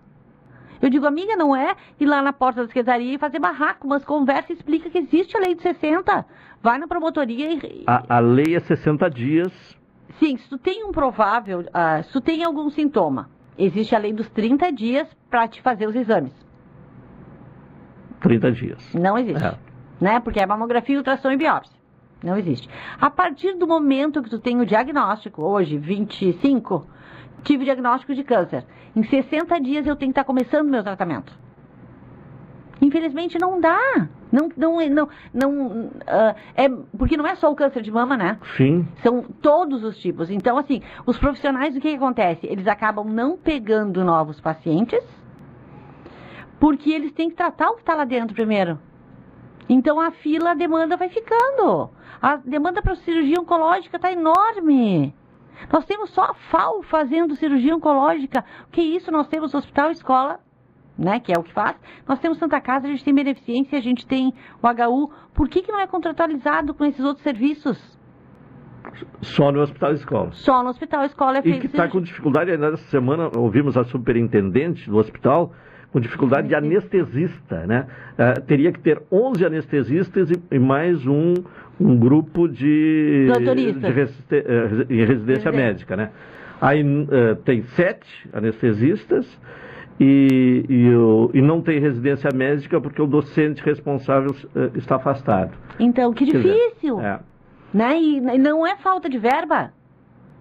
[0.80, 4.04] Eu digo, amiga, não é ir lá na porta da secretaria e fazer barraco, mas
[4.04, 6.24] conversa e explica que existe a lei dos 60.
[6.62, 7.84] Vai na promotoria e.
[7.86, 9.52] A, a lei é 60 dias,
[10.20, 14.12] Sim, se tu tem um provável, ah, se tu tem algum sintoma, existe a lei
[14.12, 16.32] dos 30 dias para te fazer os exames.
[18.20, 18.94] 30 dias.
[18.94, 19.42] Não existe.
[19.42, 19.56] É.
[19.98, 20.20] Né?
[20.20, 21.74] Porque é mamografia, ultrassom e biópsia.
[22.22, 22.68] Não existe.
[23.00, 26.86] A partir do momento que tu tem o diagnóstico, hoje, 25,
[27.42, 28.66] tive diagnóstico de câncer.
[28.94, 31.32] Em 60 dias eu tenho que estar começando meu tratamento.
[32.80, 34.08] Infelizmente não dá.
[34.32, 38.38] Não, não, não, não ah, é porque não é só o câncer de mama, né?
[38.56, 38.86] Sim.
[39.02, 40.30] São todos os tipos.
[40.30, 42.46] Então, assim, os profissionais, o que, que acontece?
[42.46, 45.04] Eles acabam não pegando novos pacientes,
[46.58, 48.78] porque eles têm que tratar o que está lá dentro primeiro.
[49.68, 51.90] Então, a fila, a demanda vai ficando.
[52.22, 55.14] A demanda para cirurgia oncológica está enorme.
[55.72, 58.44] Nós temos só a FAO fazendo cirurgia oncológica.
[58.68, 59.10] O que é isso?
[59.10, 60.40] Nós temos hospital e escola,
[60.98, 61.76] né, que é o que faz.
[62.06, 64.32] Nós temos Santa Casa, a gente tem beneficência, a gente tem
[64.62, 65.10] o HU.
[65.34, 67.98] Por que, que não é contratualizado com esses outros serviços?
[69.22, 70.32] Só no hospital e escola.
[70.32, 73.30] Só no hospital e escola é E feito que está com dificuldade, ainda essa semana
[73.36, 75.52] ouvimos a superintendente do hospital
[75.92, 77.86] com dificuldade de anestesista, né?
[78.18, 81.34] Ah, teria que ter 11 anestesistas e, e mais um,
[81.80, 83.82] um grupo de, Doutoristas.
[83.82, 86.10] de resiste- resi- em residência médica, né?
[86.60, 86.80] Aí
[87.10, 89.26] eh, tem sete anestesistas
[89.98, 95.52] e, e, e não tem residência médica porque o docente responsável eh, está afastado.
[95.78, 97.00] Então, que dizer, difícil.
[97.00, 97.20] é.
[97.72, 97.98] Né?
[98.00, 99.72] E e não é falta de verba.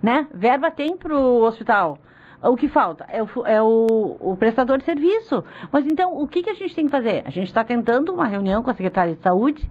[0.04, 0.28] Né?
[0.34, 1.98] Verba tem para o hospital.
[2.42, 5.44] O que falta é, o, é o, o prestador de serviço.
[5.72, 7.24] Mas então, o que, que a gente tem que fazer?
[7.26, 9.70] A gente está tentando uma reunião com a Secretaria de Saúde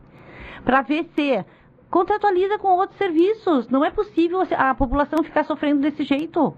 [0.64, 1.44] para ver se
[1.90, 3.68] contratualiza com outros serviços.
[3.68, 6.54] Não é possível a população ficar sofrendo desse jeito.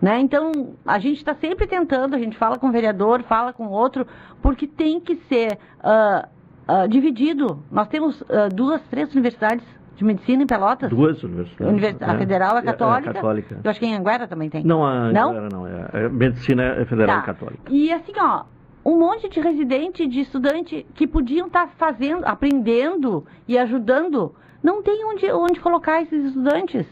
[0.00, 0.20] Né?
[0.20, 4.06] Então, a gente está sempre tentando, a gente fala com o vereador, fala com outro,
[4.42, 6.28] porque tem que ser ah,
[6.66, 7.62] ah, dividido.
[7.70, 9.64] Nós temos ah, duas, três universidades
[9.96, 10.90] de medicina em Pelotas.
[10.90, 11.72] Duas universidades.
[11.72, 13.12] Univers- A federal é católica.
[13.12, 13.60] católica.
[13.62, 14.64] Eu acho que em Anguera também tem.
[14.64, 15.30] Não, a Não?
[15.30, 17.22] Anguera não, é, é medicina é federal Tá.
[17.22, 17.62] e católica.
[17.70, 18.44] E assim, ó,
[18.84, 25.04] um monte de residente, de estudante que podiam estar fazendo, aprendendo e ajudando, não tem
[25.06, 26.86] onde, onde colocar esses estudantes.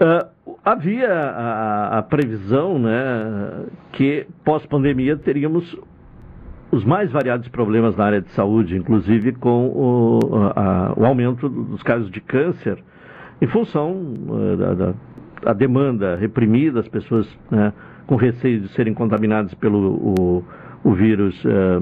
[0.00, 0.28] Ah,
[0.64, 5.76] havia a, a previsão né, que pós-pandemia teríamos
[6.70, 10.20] os mais variados problemas na área de saúde, inclusive com o,
[10.56, 12.82] a- o aumento dos casos de câncer,
[13.40, 14.14] em função
[14.52, 14.94] eh, da, da-
[15.42, 17.72] da demanda reprimida, as pessoas né,
[18.06, 20.44] com receio de serem contaminadas pelo o,
[20.82, 21.80] o vírus eh,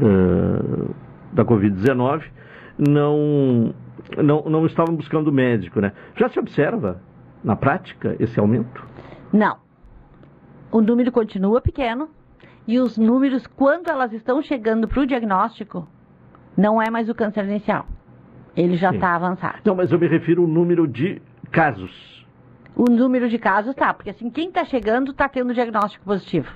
[0.00, 0.88] eh,
[1.32, 2.22] da Covid-19,
[2.78, 3.72] não,
[4.22, 5.80] não, não estavam buscando médico.
[5.80, 5.92] Né?
[6.16, 7.00] Já se observa,
[7.44, 8.84] na prática, esse aumento?
[9.32, 9.56] Não.
[10.70, 12.08] O número continua pequeno
[12.66, 15.86] e os números, quando elas estão chegando para o diagnóstico,
[16.56, 17.86] não é mais o câncer inicial.
[18.56, 18.96] Ele já Sim.
[18.96, 19.58] está avançado.
[19.64, 22.24] Não, mas eu me refiro ao número de casos.
[22.74, 26.50] O número de casos tá, porque assim, quem está chegando está tendo diagnóstico positivo.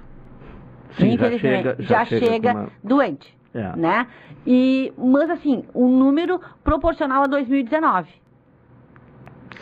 [0.92, 3.76] Sim, já chega, já chega chega com uma- doente, É.
[3.76, 4.06] né?
[4.46, 8.08] E, mas assim, o número proporcional a 2019.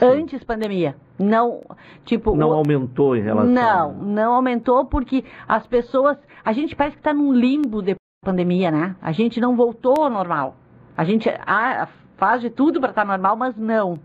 [0.01, 0.94] Antes pandemia.
[1.18, 1.61] Não,
[2.04, 2.37] tipo...
[2.37, 3.53] Não o- aumentou em relação.
[3.53, 6.16] Não, não aumentou porque as pessoas.
[6.44, 8.96] A gente parece que está num limbo de pandemia, né?
[9.00, 10.56] A gente não voltou ao normal.
[10.96, 13.98] A gente ah, faz de tudo para estar normal, mas não.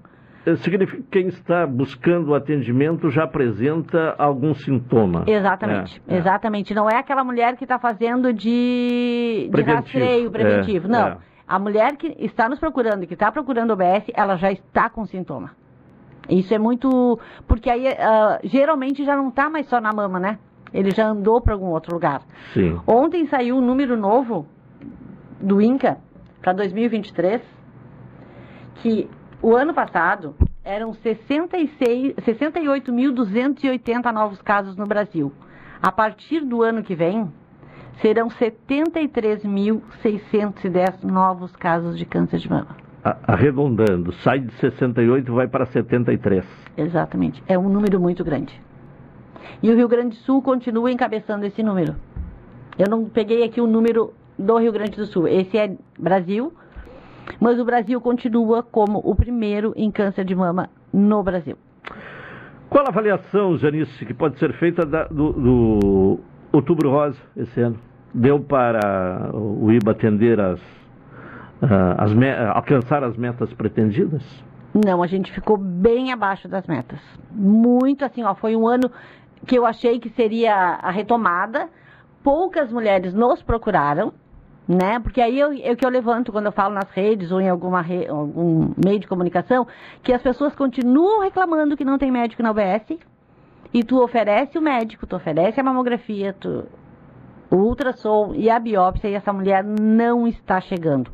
[0.45, 5.23] Eh, Significa que quem está buscando o atendimento já apresenta algum sintoma.
[5.27, 6.17] Exatamente, É, é.
[6.17, 6.73] exatamente.
[6.73, 10.87] Não é aquela mulher que está fazendo de, de rastreio preventivo.
[10.87, 11.07] é, não.
[11.07, 11.17] é.
[11.47, 15.51] A mulher que está nos procurando, que está procurando OBS, ela já está com sintoma.
[16.29, 17.19] Isso é muito.
[17.47, 20.39] Porque aí ah, geralmente já não está mais só na mama, né?
[20.73, 22.21] Ele já andou para algum outro lugar.
[22.53, 22.79] Sim.
[22.87, 24.47] Ontem saiu um número novo
[25.39, 25.97] do INCA
[26.41, 27.41] para 2023,
[28.75, 29.09] que
[29.41, 35.31] o ano passado eram 66 68.280 novos casos no Brasil.
[35.81, 37.29] A partir do ano que vem,
[38.01, 42.77] serão 73.610 novos casos de câncer de mama.
[43.03, 46.45] Arredondando, sai de 68 e vai para 73.
[46.77, 47.43] Exatamente.
[47.47, 48.61] É um número muito grande.
[49.61, 51.95] E o Rio Grande do Sul continua encabeçando esse número.
[52.77, 55.27] Eu não peguei aqui o número do Rio Grande do Sul.
[55.27, 56.51] Esse é Brasil,
[57.39, 61.55] mas o Brasil continua como o primeiro em câncer de mama no Brasil.
[62.69, 66.19] Qual a avaliação, Janice, que pode ser feita da- do, do
[66.51, 67.77] Outubro Rosa esse ano?
[68.13, 70.59] Deu para o IBA atender as,
[71.61, 72.11] ah, as
[72.55, 74.23] alcançar as metas pretendidas?
[74.73, 76.99] Não, a gente ficou bem abaixo das metas.
[77.31, 78.89] Muito assim, ó, foi um ano
[79.45, 81.69] que eu achei que seria a retomada.
[82.23, 84.13] Poucas mulheres nos procuraram,
[84.67, 84.99] né?
[84.99, 87.49] Porque aí eu, é o que eu levanto quando eu falo nas redes ou em
[87.49, 89.67] alguma re- algum meio de comunicação,
[90.01, 92.97] que as pessoas continuam reclamando que não tem médico na UBS
[93.73, 96.63] e tu oferece o médico, tu oferece a mamografia, tu,
[97.51, 101.11] o ultrassom e a biópsia e essa mulher não está chegando.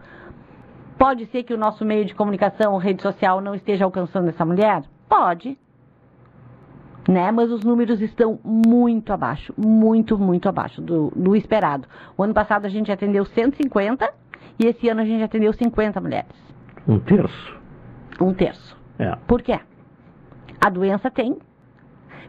[0.97, 4.83] Pode ser que o nosso meio de comunicação, rede social, não esteja alcançando essa mulher?
[5.07, 5.57] Pode.
[7.07, 7.31] Né?
[7.31, 11.87] Mas os números estão muito abaixo, muito, muito abaixo do, do esperado.
[12.17, 14.11] O ano passado a gente atendeu 150
[14.59, 16.31] e esse ano a gente atendeu 50 mulheres.
[16.87, 17.57] Um terço.
[18.21, 18.77] Um terço.
[18.97, 19.15] É.
[19.27, 19.59] Por quê?
[20.59, 21.37] A doença tem.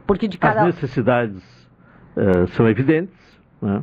[0.07, 0.61] Porque de cada.
[0.61, 1.43] As necessidades
[2.17, 3.17] eh, são evidentes,
[3.61, 3.83] né?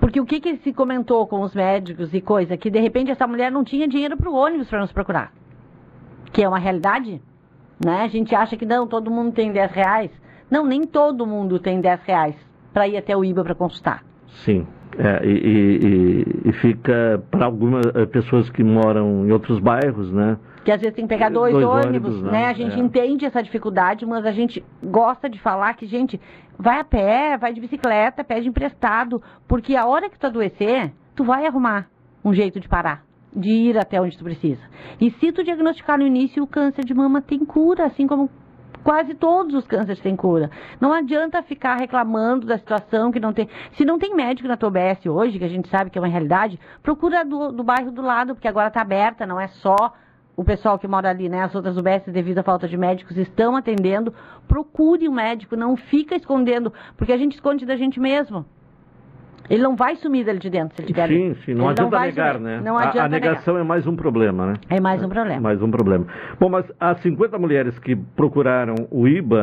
[0.00, 2.56] Porque o que, que se comentou com os médicos e coisa?
[2.56, 5.32] Que de repente essa mulher não tinha dinheiro para o ônibus para nos procurar.
[6.32, 7.20] Que é uma realidade.
[7.84, 8.02] Né?
[8.02, 10.10] A gente acha que não, todo mundo tem 10 reais.
[10.50, 12.34] Não, nem todo mundo tem 10 reais
[12.72, 14.02] para ir até o IBA para consultar.
[14.44, 14.66] Sim.
[14.96, 20.38] É, e, e- e- fica para algumas eh, pessoas que moram em outros bairros, né?
[20.64, 22.30] Que às vezes tem que pegar dois, Dois ônibus, ônibus, né?
[22.30, 22.46] né?
[22.46, 22.78] A gente É.
[22.78, 26.20] entende essa dificuldade, mas a gente gosta de falar que, gente,
[26.56, 31.24] vai a pé, vai de bicicleta, pede emprestado, porque a hora que tu adoecer, tu
[31.24, 31.88] vai arrumar
[32.24, 33.02] um jeito de parar,
[33.34, 34.62] de ir até onde tu precisa.
[35.00, 38.30] E se tu diagnosticar no início, o câncer de mama tem cura, assim como
[38.84, 40.50] quase todos os cânceres têm cura.
[40.80, 43.48] Não adianta ficar reclamando da situação que não tem.
[43.72, 46.08] Se não tem médico na tua OBS hoje, que a gente sabe que é uma
[46.08, 49.94] realidade, procura do, do bairro do lado, porque agora está aberta, não é só
[50.36, 51.42] o pessoal que mora ali, né?
[51.42, 54.12] As outras UBS, devido à falta de médicos, estão atendendo.
[54.46, 58.44] Procure um médico, não fica escondendo, porque a gente esconde da gente mesmo.
[59.50, 61.90] Ele não vai sumir dali de dentro, se ele tiver Sim, sim, não Ele adianta
[61.96, 62.46] vai negar, sumir.
[62.46, 62.60] né?
[62.64, 64.54] Não A- adianta a, negação é mais um problema, né?
[64.70, 65.40] É mais um problema.
[65.40, 66.06] Mais um problema.
[66.40, 69.36] Bom, mas as 50 mulheres que procuraram o IBA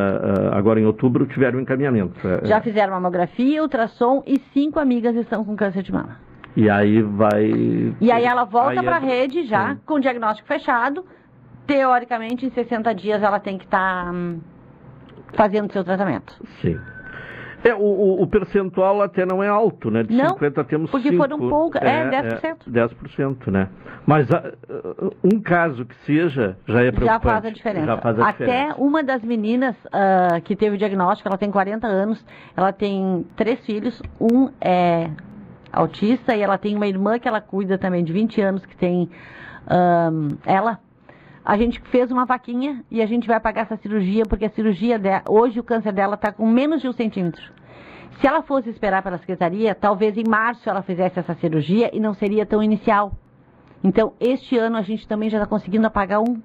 [0.53, 2.15] ah, agora em outubro tiveram encaminhamento.
[2.27, 6.17] É, Já fizeram mamografia, ultrassom e cinco amigas estão com câncer de mama.
[6.55, 7.45] E aí vai.
[8.01, 11.05] E aí ela volta para a é- rede já, com o diagnóstico fechado.
[11.67, 14.11] Teoricamente, em 60 dias ela tem que estar
[15.33, 16.35] fazendo seu tratamento.
[16.61, 16.77] Sim.
[17.63, 20.03] É, o, o- percentual até não é alto, né?
[20.03, 21.21] De Não, 50 temos porque cinco.
[21.21, 22.67] foram poucas- é, 10%.
[22.67, 23.67] 10%, né?
[24.05, 27.23] Mas ah, ah, um caso que seja já é Já preocupante.
[27.23, 27.85] faz a diferença.
[27.85, 28.81] Já faz a Até diferença.
[28.81, 32.25] uma das meninas ah, que teve o diagnóstico, ela tem 40 anos,
[32.57, 35.09] ela tem três filhos, um é
[35.71, 39.09] autista e ela tem uma irmã que ela cuida também de 20 anos que tem
[39.67, 40.79] ahn, ela.
[41.43, 44.99] A gente fez uma vaquinha e a gente vai pagar essa cirurgia porque a cirurgia
[45.27, 47.41] hoje o câncer dela está com menos de um centímetro.
[48.19, 52.13] Se ela fosse esperar pela secretaria, talvez em março ela fizesse essa cirurgia e não
[52.13, 53.13] seria tão inicial.
[53.84, 56.39] Então, este ano a gente também já está conseguindo pagar um,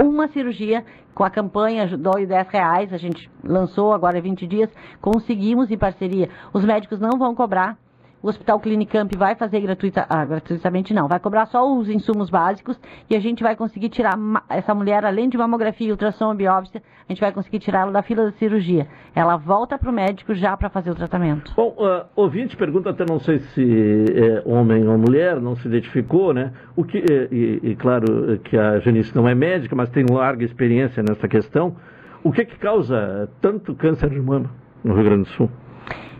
[0.00, 0.82] uma cirurgia
[1.14, 5.76] com a campanha Dói 10 reais, a gente lançou agora há 20 dias, conseguimos em
[5.76, 6.30] parceria.
[6.54, 7.76] Os médicos não vão cobrar,
[8.22, 12.78] o Hospital Clinicamp vai fazer gratuita, ah, gratuitamente não, vai cobrar só os insumos básicos
[13.08, 14.18] e a gente vai conseguir tirar
[14.48, 18.32] essa mulher, além de mamografia, ultrassom biópsia, a gente vai conseguir tirá-la da fila da
[18.32, 18.86] cirurgia.
[19.14, 21.52] Ela volta para o médico já para fazer o tratamento.
[21.54, 26.34] Bom, ah, ouvinte pergunta, até não sei se é homem ou mulher, não se identificou,
[26.34, 26.52] né?
[26.76, 30.04] O que, eh, e, e claro eh, que a Janice não é médica, mas tem
[30.10, 31.76] larga experiência nessa questão.
[32.22, 34.50] O que que causa tanto câncer de mama
[34.82, 35.50] no Rio Grande do Sul?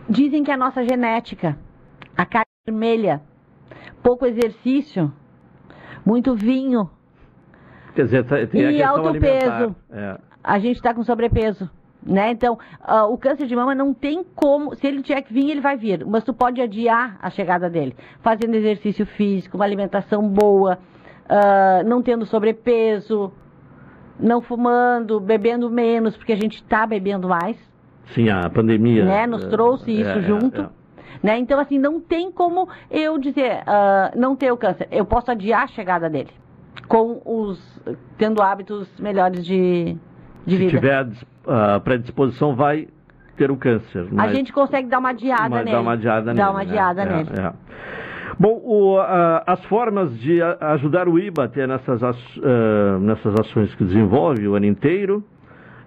[0.09, 1.57] Dizem que é a nossa genética,
[2.21, 3.21] a carne vermelha,
[4.03, 5.11] pouco exercício,
[6.05, 6.89] muito vinho,
[7.95, 9.57] Quer dizer, tem a E questão alto alimentar.
[9.59, 9.75] peso.
[9.89, 10.17] É.
[10.43, 11.69] a gente está com sobrepeso.
[12.05, 12.31] Né?
[12.31, 15.59] Então, ah, o câncer de mama não tem como, se ele tiver que vir, ele
[15.61, 20.77] vai vir, mas tu pode adiar a chegada dele, fazendo exercício físico, uma alimentação boa,
[21.27, 23.33] ah, não tendo sobrepeso,
[24.19, 27.57] não fumando, bebendo menos, porque a gente está bebendo mais,
[28.13, 29.03] Sim, a pandemia.
[29.05, 29.27] né?
[29.27, 30.61] Nos eh, trouxe isso é, é, junto.
[30.61, 30.78] é.
[31.23, 31.37] Né?
[31.37, 34.87] Então, assim, não tem como eu dizer, ah, não ter o câncer.
[34.91, 36.29] Eu posso adiar a chegada dele,
[36.87, 37.59] com os,
[38.17, 39.95] tendo hábitos melhores de,
[40.45, 40.69] de Se vida.
[40.71, 42.87] tiver a dis- a predisposição, vai
[43.35, 44.07] ter o câncer.
[44.17, 45.71] A gente consegue dar uma adiada mas nele.
[45.71, 46.47] Dá uma adiada Dá nele.
[46.49, 46.65] uma né?
[46.69, 47.29] adiada É, nele.
[47.39, 47.53] é.
[48.39, 53.73] Bom, o, a- as formas de a- ajudar o IBA até nessas, ah, nessas ações
[53.75, 55.23] que desenvolve o ano inteiro,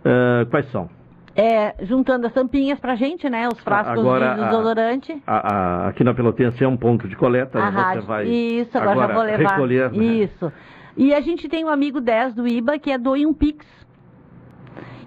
[0.05, 0.89] ah, quais são?
[1.35, 3.49] É, juntando as tampinhas pra gente, né?
[3.49, 5.23] Os frascos Agora, de desodorante.
[5.27, 8.03] A- a- aqui na Pelotense é um ponto de coleta, A você rádio.
[8.03, 9.51] vai Isso, agora, já vou levar.
[9.53, 9.91] recolher.
[9.93, 10.05] né?
[10.05, 10.53] Isso.
[10.95, 13.65] E a gente tem um amigo 10 do IBA que é Doe um Pix,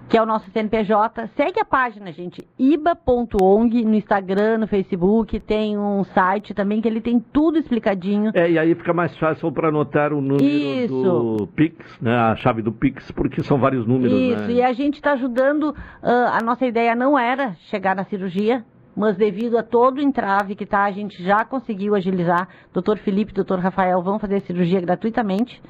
[0.08, 1.28] que é o nosso CNPJ.
[1.36, 7.00] Segue a página, gente, iba.ong no Instagram, no Facebook, tem um site também que ele
[7.00, 8.30] tem tudo explicadinho.
[8.34, 11.02] É, e aí fica mais fácil para anotar o número Isso.
[11.02, 14.52] do Pix, né, a chave do Pix, porque são vários números, Isso, né?
[14.52, 15.74] e a gente está ajudando.
[16.02, 18.64] ah, a nossa ideia não era chegar na cirurgia,
[18.96, 22.48] mas devido a todo o entrave que tá, a gente já conseguiu agilizar.
[22.72, 25.60] Doutor Felipe e doutor Rafael vão fazer a cirurgia gratuitamente.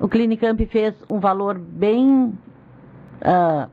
[0.00, 2.32] O Clinicamp fez um valor bem
[3.22, 3.68] ah,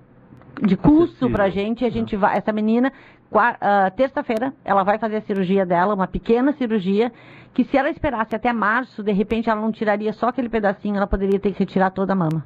[0.62, 1.86] de custo para a gente.
[1.86, 2.92] A gente vai, essa menina,
[3.34, 7.12] ah, terça-feira, ela vai fazer a cirurgia dela, uma pequena cirurgia,
[7.54, 11.08] que se ela esperasse até março, de repente ela não tiraria só aquele pedacinho, ela
[11.08, 12.44] poderia ter que retirar toda a mama.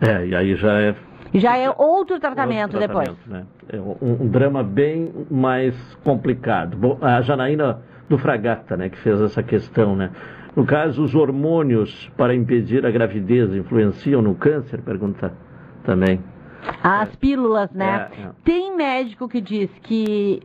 [0.00, 0.94] É, e aí já é
[1.34, 3.08] já é outro tratamento, outro depois.
[3.08, 3.46] tratamento, né?
[3.70, 6.76] É um, um drama bem mais complicado.
[6.76, 10.10] Bom, a Janaína do Fragata, né, que fez essa questão, né?
[10.56, 14.80] No caso, os hormônios para impedir a gravidez influenciam no câncer?
[14.80, 15.32] Pergunta
[15.88, 16.22] também.
[16.82, 18.10] As pílulas, né?
[18.12, 18.30] É, é.
[18.44, 20.42] Tem médico que diz que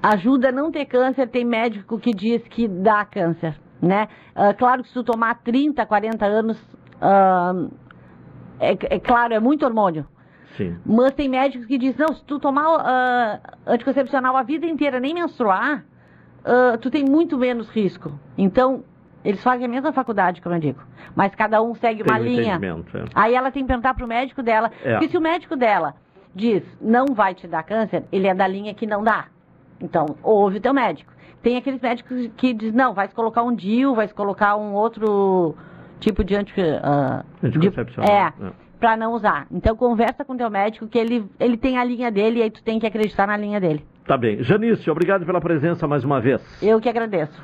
[0.00, 4.06] ajuda a não ter câncer, tem médico que diz que dá câncer, né?
[4.36, 6.62] Ah, claro que se tu tomar 30, 40 anos,
[7.00, 7.66] ah,
[8.60, 10.06] é, é claro, é muito hormônio.
[10.56, 10.76] Sim.
[10.86, 15.12] Mas tem médicos que dizem, não, se tu tomar ah, anticoncepcional a vida inteira, nem
[15.12, 15.84] menstruar,
[16.80, 18.12] tu tem muito menos risco.
[18.36, 18.84] Então,
[19.24, 20.80] eles fazem a mesma faculdade, como eu digo.
[21.16, 22.60] Mas cada um segue Tem uma um linha.
[22.62, 23.04] é.
[23.14, 24.70] Aí ela tem que perguntar pro médico dela.
[24.84, 24.92] É.
[24.92, 25.94] Porque se o médico dela
[26.34, 29.26] diz, não vai te dar câncer, ele é da linha que não dá.
[29.80, 31.12] Então, ouve o teu médico.
[31.42, 34.72] Tem aqueles médicos que diz, não, vai se colocar um DIU, vai se colocar um
[34.72, 35.54] outro
[36.00, 36.54] tipo de anti...
[36.54, 38.10] de- Anticoncepcional.
[38.10, 38.50] é, É.
[38.80, 39.46] pra não usar.
[39.50, 42.62] Então, conversa com teu médico que ele, ele tem a linha dele e aí tu
[42.62, 43.84] tem que acreditar na linha dele.
[44.06, 44.42] Tá bem.
[44.42, 46.42] Janice, obrigado pela presença mais uma vez.
[46.62, 47.40] Eu que agradeço.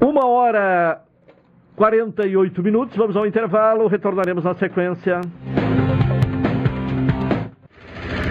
[0.00, 1.00] Uma hora
[1.76, 5.20] 48 minutos, vamos ao intervalo, retornaremos na sequência.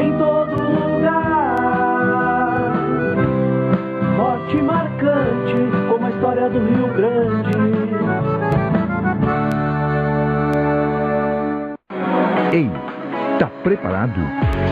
[0.00, 1.26] em todo lugar.
[4.16, 5.58] Forte marcante
[5.90, 7.47] como a história do Rio Grande.
[12.50, 12.66] Ei,
[13.38, 14.22] tá preparado?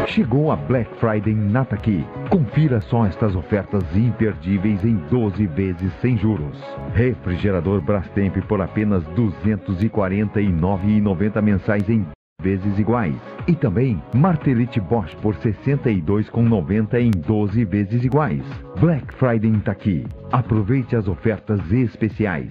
[0.06, 2.02] Chegou a Black Friday Nataqui.
[2.30, 6.58] Confira só estas ofertas imperdíveis em 12 vezes sem juros.
[6.94, 12.06] Refrigerador Brastemp por apenas R$ 249,90 mensais em
[12.40, 13.14] vezes iguais.
[13.46, 18.42] E também Martelite Bosch por R$ 62,90 em 12 vezes iguais.
[18.80, 20.06] Black Friday tá aqui.
[20.32, 22.50] Aproveite as ofertas especiais.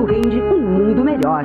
[0.00, 1.44] rende um mundo melhor.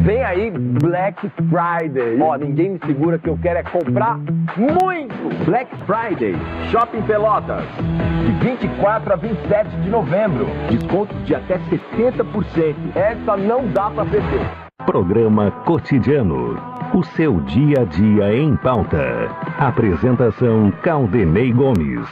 [0.00, 2.20] Vem aí Black Friday.
[2.20, 4.18] Ó, ninguém me segura que eu quero é comprar
[4.56, 5.44] muito.
[5.44, 6.34] Black Friday,
[6.70, 7.64] Shopping Pelotas.
[8.24, 10.46] De 24 a 27 de novembro.
[10.70, 12.74] Descontos de até 60%.
[12.94, 14.46] Essa não dá pra perder.
[14.86, 16.56] Programa Cotidiano.
[16.94, 19.28] O seu dia a dia em pauta.
[19.58, 22.08] Apresentação Caldenei Gomes.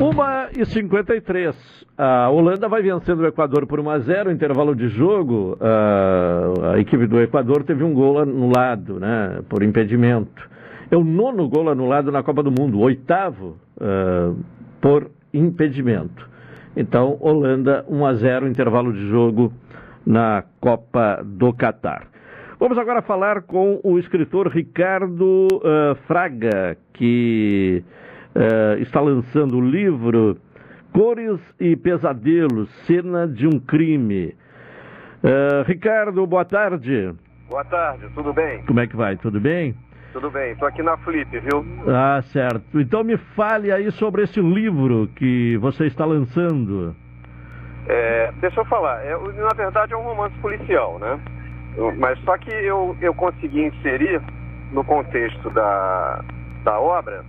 [0.00, 1.56] 1 e 53.
[1.98, 5.58] A Holanda vai vencendo o Equador por 1 a 0 intervalo de jogo.
[5.60, 10.48] A, a equipe do Equador teve um gol anulado, né, por impedimento.
[10.88, 14.38] É o nono gol anulado na Copa do Mundo, o oitavo uh,
[14.80, 16.28] por impedimento.
[16.76, 19.52] Então, Holanda 1 a 0 intervalo de jogo
[20.06, 22.06] na Copa do Catar.
[22.60, 27.82] Vamos agora falar com o escritor Ricardo uh, Fraga, que
[28.34, 30.38] uh, está lançando o livro
[30.92, 34.34] Cores e Pesadelos, Cena de um Crime.
[35.22, 37.14] Uh, Ricardo, boa tarde.
[37.48, 38.62] Boa tarde, tudo bem?
[38.64, 39.16] Como é que vai?
[39.16, 39.74] Tudo bem?
[40.12, 41.64] Tudo bem, estou aqui na Flip, viu?
[41.86, 42.80] Ah, certo.
[42.80, 46.96] Então me fale aí sobre esse livro que você está lançando.
[47.86, 51.18] É, deixa eu falar, é, na verdade é um romance policial, né?
[51.96, 54.20] Mas só que eu, eu consegui inserir
[54.72, 56.24] no contexto da,
[56.64, 57.24] da obra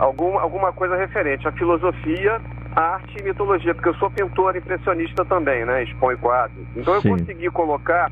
[0.00, 2.40] algum, alguma coisa referente à filosofia,
[2.74, 5.84] à arte e mitologia, porque eu sou pintor impressionista também, né?
[5.84, 6.66] Exponho quadros.
[6.74, 7.10] Então Sim.
[7.10, 8.10] eu consegui colocar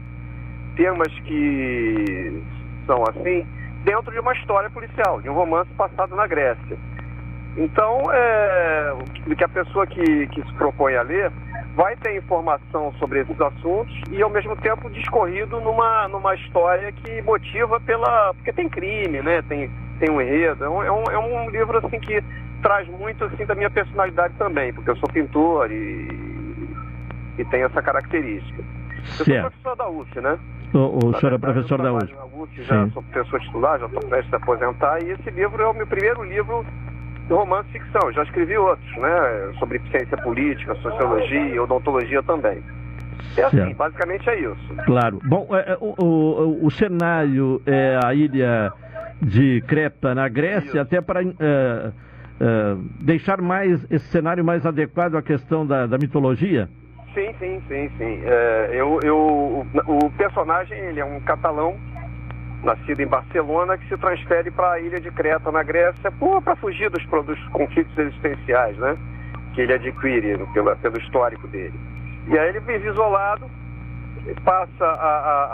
[0.77, 2.43] temas que
[2.87, 3.47] são assim
[3.85, 6.77] dentro de uma história policial, de um romance passado na Grécia.
[7.57, 8.95] Então, é,
[9.37, 11.33] que a pessoa que, que se propõe a ler
[11.79, 17.23] vai ter informação sobre esses assuntos e, ao mesmo tempo, discorrido numa, numa história que
[17.23, 18.35] motiva pela...
[18.35, 19.43] porque tem crime, né?
[19.43, 20.65] Tem, tem um enredo.
[20.65, 22.21] É um, é, um, é um livro, assim, que
[22.63, 26.69] traz muito, assim, da minha personalidade também, porque eu sou pintor e,
[27.39, 28.61] e tenho essa característica.
[28.61, 29.43] Eu sou Certo.
[29.43, 30.37] professor da UF, né?
[30.75, 32.91] O, o senhor é professor da UF, já Sim.
[32.91, 36.25] sou professor titular, já estou prestes a aposentar, e esse livro é o meu primeiro
[36.25, 36.67] livro
[37.35, 38.03] romance ficção.
[38.09, 39.53] Eu já escrevi outros, né?
[39.59, 42.63] Sobre ciência política, sociologia, odontologia também.
[43.37, 43.77] É assim, Certo.
[43.77, 44.75] basicamente é isso.
[44.87, 45.21] Claro.
[45.25, 48.73] Bom, é, é, o, o, o cenário é a ilha
[49.21, 51.93] de Creta, na Grécia, até para é, é,
[53.01, 56.69] deixar mais esse cenário mais adequado à questão da, da mitologia.
[57.15, 58.21] Sim, sim, sim, sim.
[58.25, 61.77] É, eu, eu, o, o personagem, ele é um catalão,
[62.69, 66.13] nascido em Barcelona, que se transfere para a ilha de Creta, na Grécia,
[66.45, 68.97] para fugir dos, dos conflitos existenciais, né?
[69.55, 71.73] Que ele adquire pela, pelo histórico dele.
[72.27, 73.47] E aí ele vive isolado,
[74.45, 75.45] passa a, a-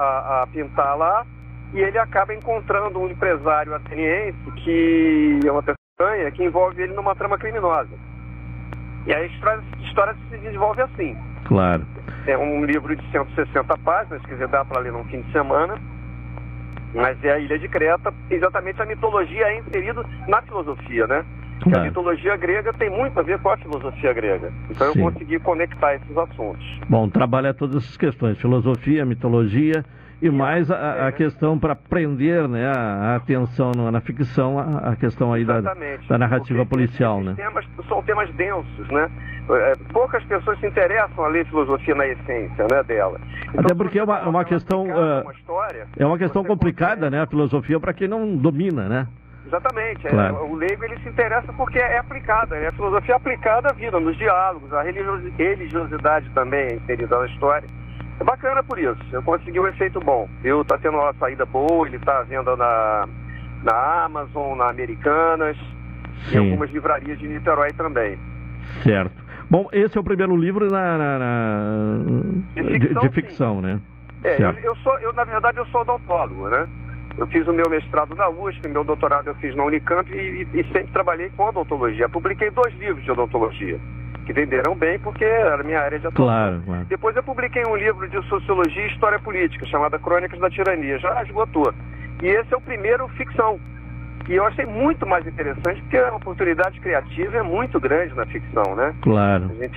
[0.40, 1.24] a- a pintar lá,
[1.72, 7.14] e ele acaba encontrando um empresário ateniense que é uma pessoa que envolve ele numa
[7.14, 7.90] trama criminosa.
[9.06, 11.16] E aí a história, a história se desenvolve assim.
[11.44, 11.86] Claro.
[12.26, 15.74] É um livro de 160 páginas, quer dizer, dá para ler num fim de semana.
[16.94, 21.24] Mas é a ilha de Creta, exatamente a mitologia é inserida na filosofia, né?
[21.64, 21.80] Claro.
[21.80, 24.52] A mitologia grega tem muito a ver com a filosofia grega.
[24.70, 25.00] Então Sim.
[25.00, 26.64] eu consegui conectar esses assuntos.
[26.88, 29.82] Bom, trabalha todas essas questões, filosofia, mitologia
[30.20, 35.32] e mais a, a questão para prender né, a, atenção na ficção, a, a questão
[35.32, 37.34] aí da, da narrativa policial, né?
[37.34, 39.10] Temas, são temas densos, né?
[39.50, 43.20] É, poucas pessoas se interessam a ler filosofia na essência né, dela.
[43.56, 45.24] Até porque é uma, é uma questão ah,
[45.98, 47.20] é uma questão complicada, né?
[47.20, 49.06] A filosofia para quem não domina, né?
[49.58, 50.06] Exatamente.
[50.06, 50.46] é, Claro.
[50.46, 54.16] o leigo ele se interessa porque é aplicada, é a filosofia aplicada à vida, nos
[54.16, 57.68] diálogos, a religiosi- religiosidade também é inserida na história.
[58.20, 60.28] É bacana por isso, eu consegui um efeito bom.
[60.42, 63.08] Eu tá tendo uma saída boa, ele tá à venda na,
[63.62, 65.56] na Amazon, na Americanas
[66.26, 66.38] e Sim.
[66.38, 68.18] algumas livrarias de Niterói também.
[68.82, 69.22] Certo.
[69.50, 71.98] Bom, esse é o primeiro livro na, na- na-
[72.54, 73.80] de, ficção, de ficção, né?
[74.24, 76.66] É, eu, eu sou, eu na verdade eu sou odontólogo, né?
[77.16, 80.64] Eu fiz o meu mestrado na USP, meu doutorado eu fiz na Unicamp e, e-
[80.72, 82.08] sempre trabalhei com odontologia.
[82.08, 83.78] Publiquei dois livros de odontologia,
[84.26, 86.26] que venderam bem porque era minha área de atuação.
[86.26, 86.84] Claro, claro.
[86.86, 91.22] Depois eu publiquei um livro de sociologia e história política, chamado Crônicas da Tirania, já
[91.22, 91.72] esgotou.
[92.22, 93.60] E esse é o primeiro ficção.
[94.28, 98.74] E eu achei muito mais interessante porque a oportunidade criativa é muito grande na ficção,
[98.74, 98.94] né?
[99.02, 99.50] Claro.
[99.50, 99.76] A gente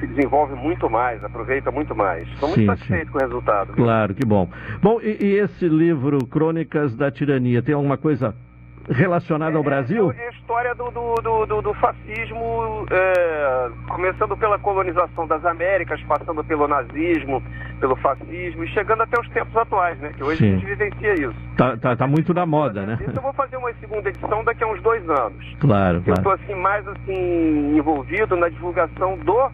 [0.00, 2.28] se desenvolve muito mais, aproveita muito mais.
[2.28, 3.12] Estou muito Sim, satisfeito sim.
[3.12, 3.72] com o resultado.
[3.72, 4.48] Claro, que bom.
[4.82, 8.34] Bom, e, e esse livro, Crônicas da Tirania, tem alguma coisa
[8.90, 10.12] relacionada ao Brasil?
[10.16, 11.14] É a história do, do,
[11.46, 17.42] do, do- fascismo, é, começando pela colonização das Américas, passando pelo nazismo,
[17.78, 20.12] pelo fascismo e chegando até os tempos atuais, né?
[20.16, 20.48] Que hoje Sim.
[20.48, 21.34] a gente vivencia isso.
[21.56, 22.98] Tá, tá, tá muito na moda, né?
[23.00, 25.56] Isso eu vou fazer uma segunda edição daqui a uns dois anos.
[25.60, 26.40] Claro, Eu estou claro.
[26.42, 29.50] assim mais assim envolvido na divulgação do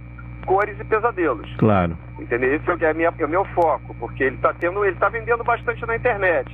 [0.46, 1.48] Cores e Pesadelos.
[1.58, 1.96] Claro.
[2.18, 2.54] Entendeu?
[2.54, 5.44] Esse é é, minha- é o meu foco, porque ele está tendo, ele tá vendendo
[5.44, 6.50] bastante na internet.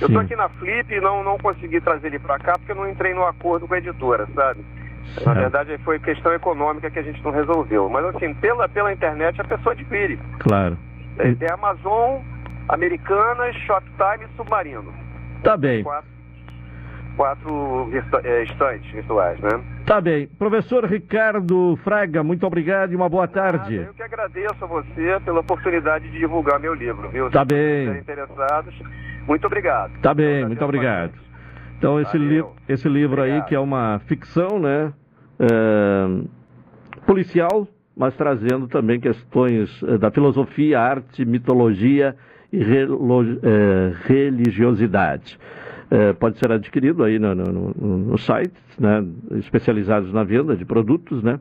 [0.00, 2.76] Eu estou aqui na Flip e não, não consegui trazer ele para cá porque eu
[2.76, 4.64] não entrei no acordo com a editora, sabe?
[5.16, 5.38] Na Certo.
[5.38, 7.88] verdade foi questão econômica que a gente não resolveu.
[7.88, 10.18] Mas assim, pela, pela internet a pessoa adquire.
[10.40, 10.76] Claro.
[11.18, 12.20] É, tem Amazon,
[12.68, 14.92] Americanas, Shoptime e Submarino.
[15.42, 15.82] Tá bem.
[15.82, 16.10] Quatro,
[17.16, 17.90] quatro
[18.22, 19.60] é, estantes virtuais, né?
[19.86, 20.26] Tá bem.
[20.38, 23.76] Professor Ricardo Fraga, muito obrigado e uma boa tarde.
[23.76, 27.30] Eu que agradeço a você pela oportunidade de divulgar meu livro, viu?
[27.30, 27.78] Tá Se bem.
[27.78, 28.74] estiverem interessados,
[29.28, 30.00] muito obrigado.
[30.00, 31.12] Tá bem, muito obrigado.
[31.78, 34.92] Então, esse, li esse livro aí, que é uma ficção, né?
[35.38, 36.24] é,
[37.06, 42.14] policial, mas trazendo também questões eh, da filosofia, arte, mitologia
[42.52, 45.38] e eh, religiosidade.
[45.90, 49.04] Eh, pode ser adquirido aí no, no, no, site, né?
[49.38, 51.40] especializados na venda de produtos, né?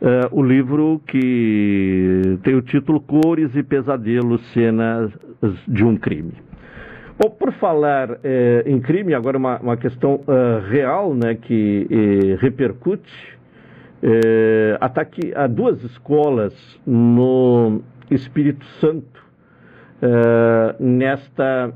[0.00, 5.10] Eh, o livro que tem o título Cores e Pesadelos, Cenas
[5.68, 6.32] de um Crime.
[7.18, 12.36] Bom, por falar eh, em crime, agora uma, uma questão ah, real né, que eh,
[12.38, 13.36] repercute.
[14.78, 16.54] Ataque a duas escolas
[16.86, 17.80] no
[18.10, 19.24] Espírito Santo
[20.78, 21.72] nesta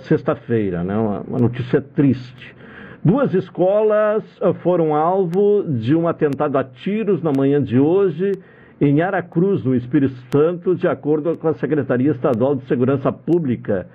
[0.00, 2.56] sexta-feira, né, uma, uma notícia triste.
[3.04, 4.24] Duas escolas
[4.62, 8.32] foram alvo de um atentado a tiros na manhã de hoje
[8.80, 13.86] em Aracruz, no Espírito Santo, de acordo com a Secretaria Estadual de Segurança Pública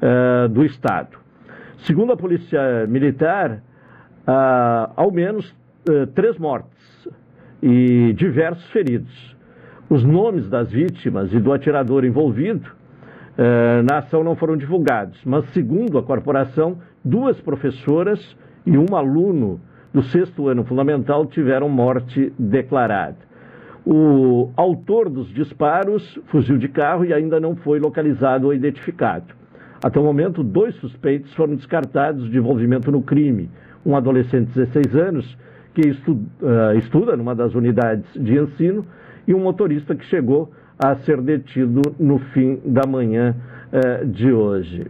[0.00, 1.18] eh, do Estado.
[1.78, 3.62] Segundo a Polícia Militar,
[4.26, 5.54] ah, ao menos
[5.88, 7.08] eh, três mortes
[7.62, 9.36] e diversos feridos.
[9.88, 12.68] Os nomes das vítimas e do atirador envolvido
[13.38, 19.60] eh, na ação não foram divulgados, mas, segundo a corporação, duas professoras e um aluno
[19.94, 23.18] do sexto ano fundamental tiveram morte declarada.
[23.86, 29.35] O autor dos disparos fugiu de carro e ainda não foi localizado ou identificado.
[29.82, 33.50] Até o momento, dois suspeitos foram descartados de envolvimento no crime.
[33.84, 35.38] Um adolescente de 16 anos,
[35.74, 38.84] que estu- ah, estuda numa das unidades de ensino,
[39.26, 43.34] e um motorista que chegou a ser detido no fim da manhã
[43.72, 44.86] eh, de hoje.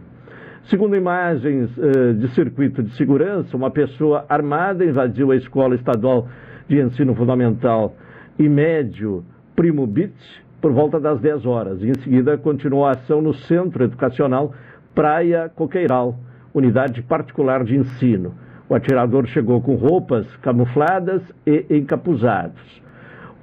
[0.65, 6.27] Segundo imagens eh, de circuito de segurança, uma pessoa armada invadiu a escola estadual
[6.67, 7.95] de ensino fundamental
[8.37, 9.23] e médio
[9.55, 10.13] Primo Beach
[10.61, 11.81] por volta das 10 horas.
[11.81, 14.53] Em seguida continuou a ação no Centro Educacional
[14.97, 16.17] Praia Coqueiral,
[16.51, 18.33] unidade particular de ensino.
[18.67, 22.59] O atirador chegou com roupas camufladas e encapuzados.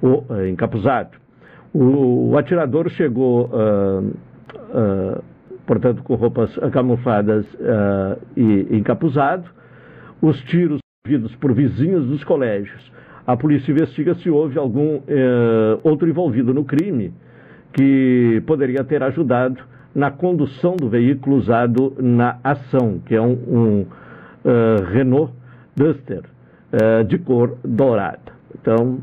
[0.03, 1.11] O, eh, encapuzado.
[1.73, 4.03] O, o atirador chegou, ah,
[4.73, 5.21] ah,
[5.65, 9.49] portanto, com roupas camufladas ah, e encapuzado.
[10.21, 12.91] Os tiros ouvidos por vizinhos dos colégios.
[13.25, 17.13] A polícia investiga se houve algum eh, outro envolvido no crime
[17.71, 23.81] que poderia ter ajudado na condução do veículo usado na ação, que é um, um
[24.43, 25.33] uh, Renault
[25.73, 26.23] Duster
[26.73, 28.35] uh, de cor dourada.
[28.53, 28.99] Então,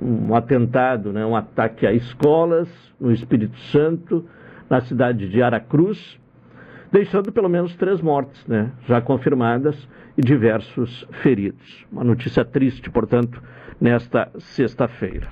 [0.00, 2.68] um atentado, né, um ataque a escolas
[2.98, 4.24] no Espírito Santo,
[4.68, 6.18] na cidade de Aracruz,
[6.90, 9.76] deixando pelo menos três mortes, né, já confirmadas
[10.16, 11.84] e diversos feridos.
[11.92, 13.42] Uma notícia triste, portanto,
[13.78, 15.28] nesta sexta-feira.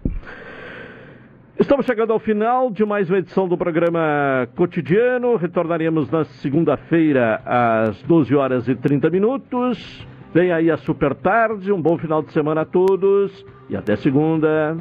[1.59, 5.35] Estamos chegando ao final de mais uma edição do programa cotidiano.
[5.35, 10.07] Retornaremos na segunda-feira às 12 horas e 30 minutos.
[10.33, 11.73] Vem aí a super tarde.
[11.73, 14.77] Um bom final de semana a todos e até segunda.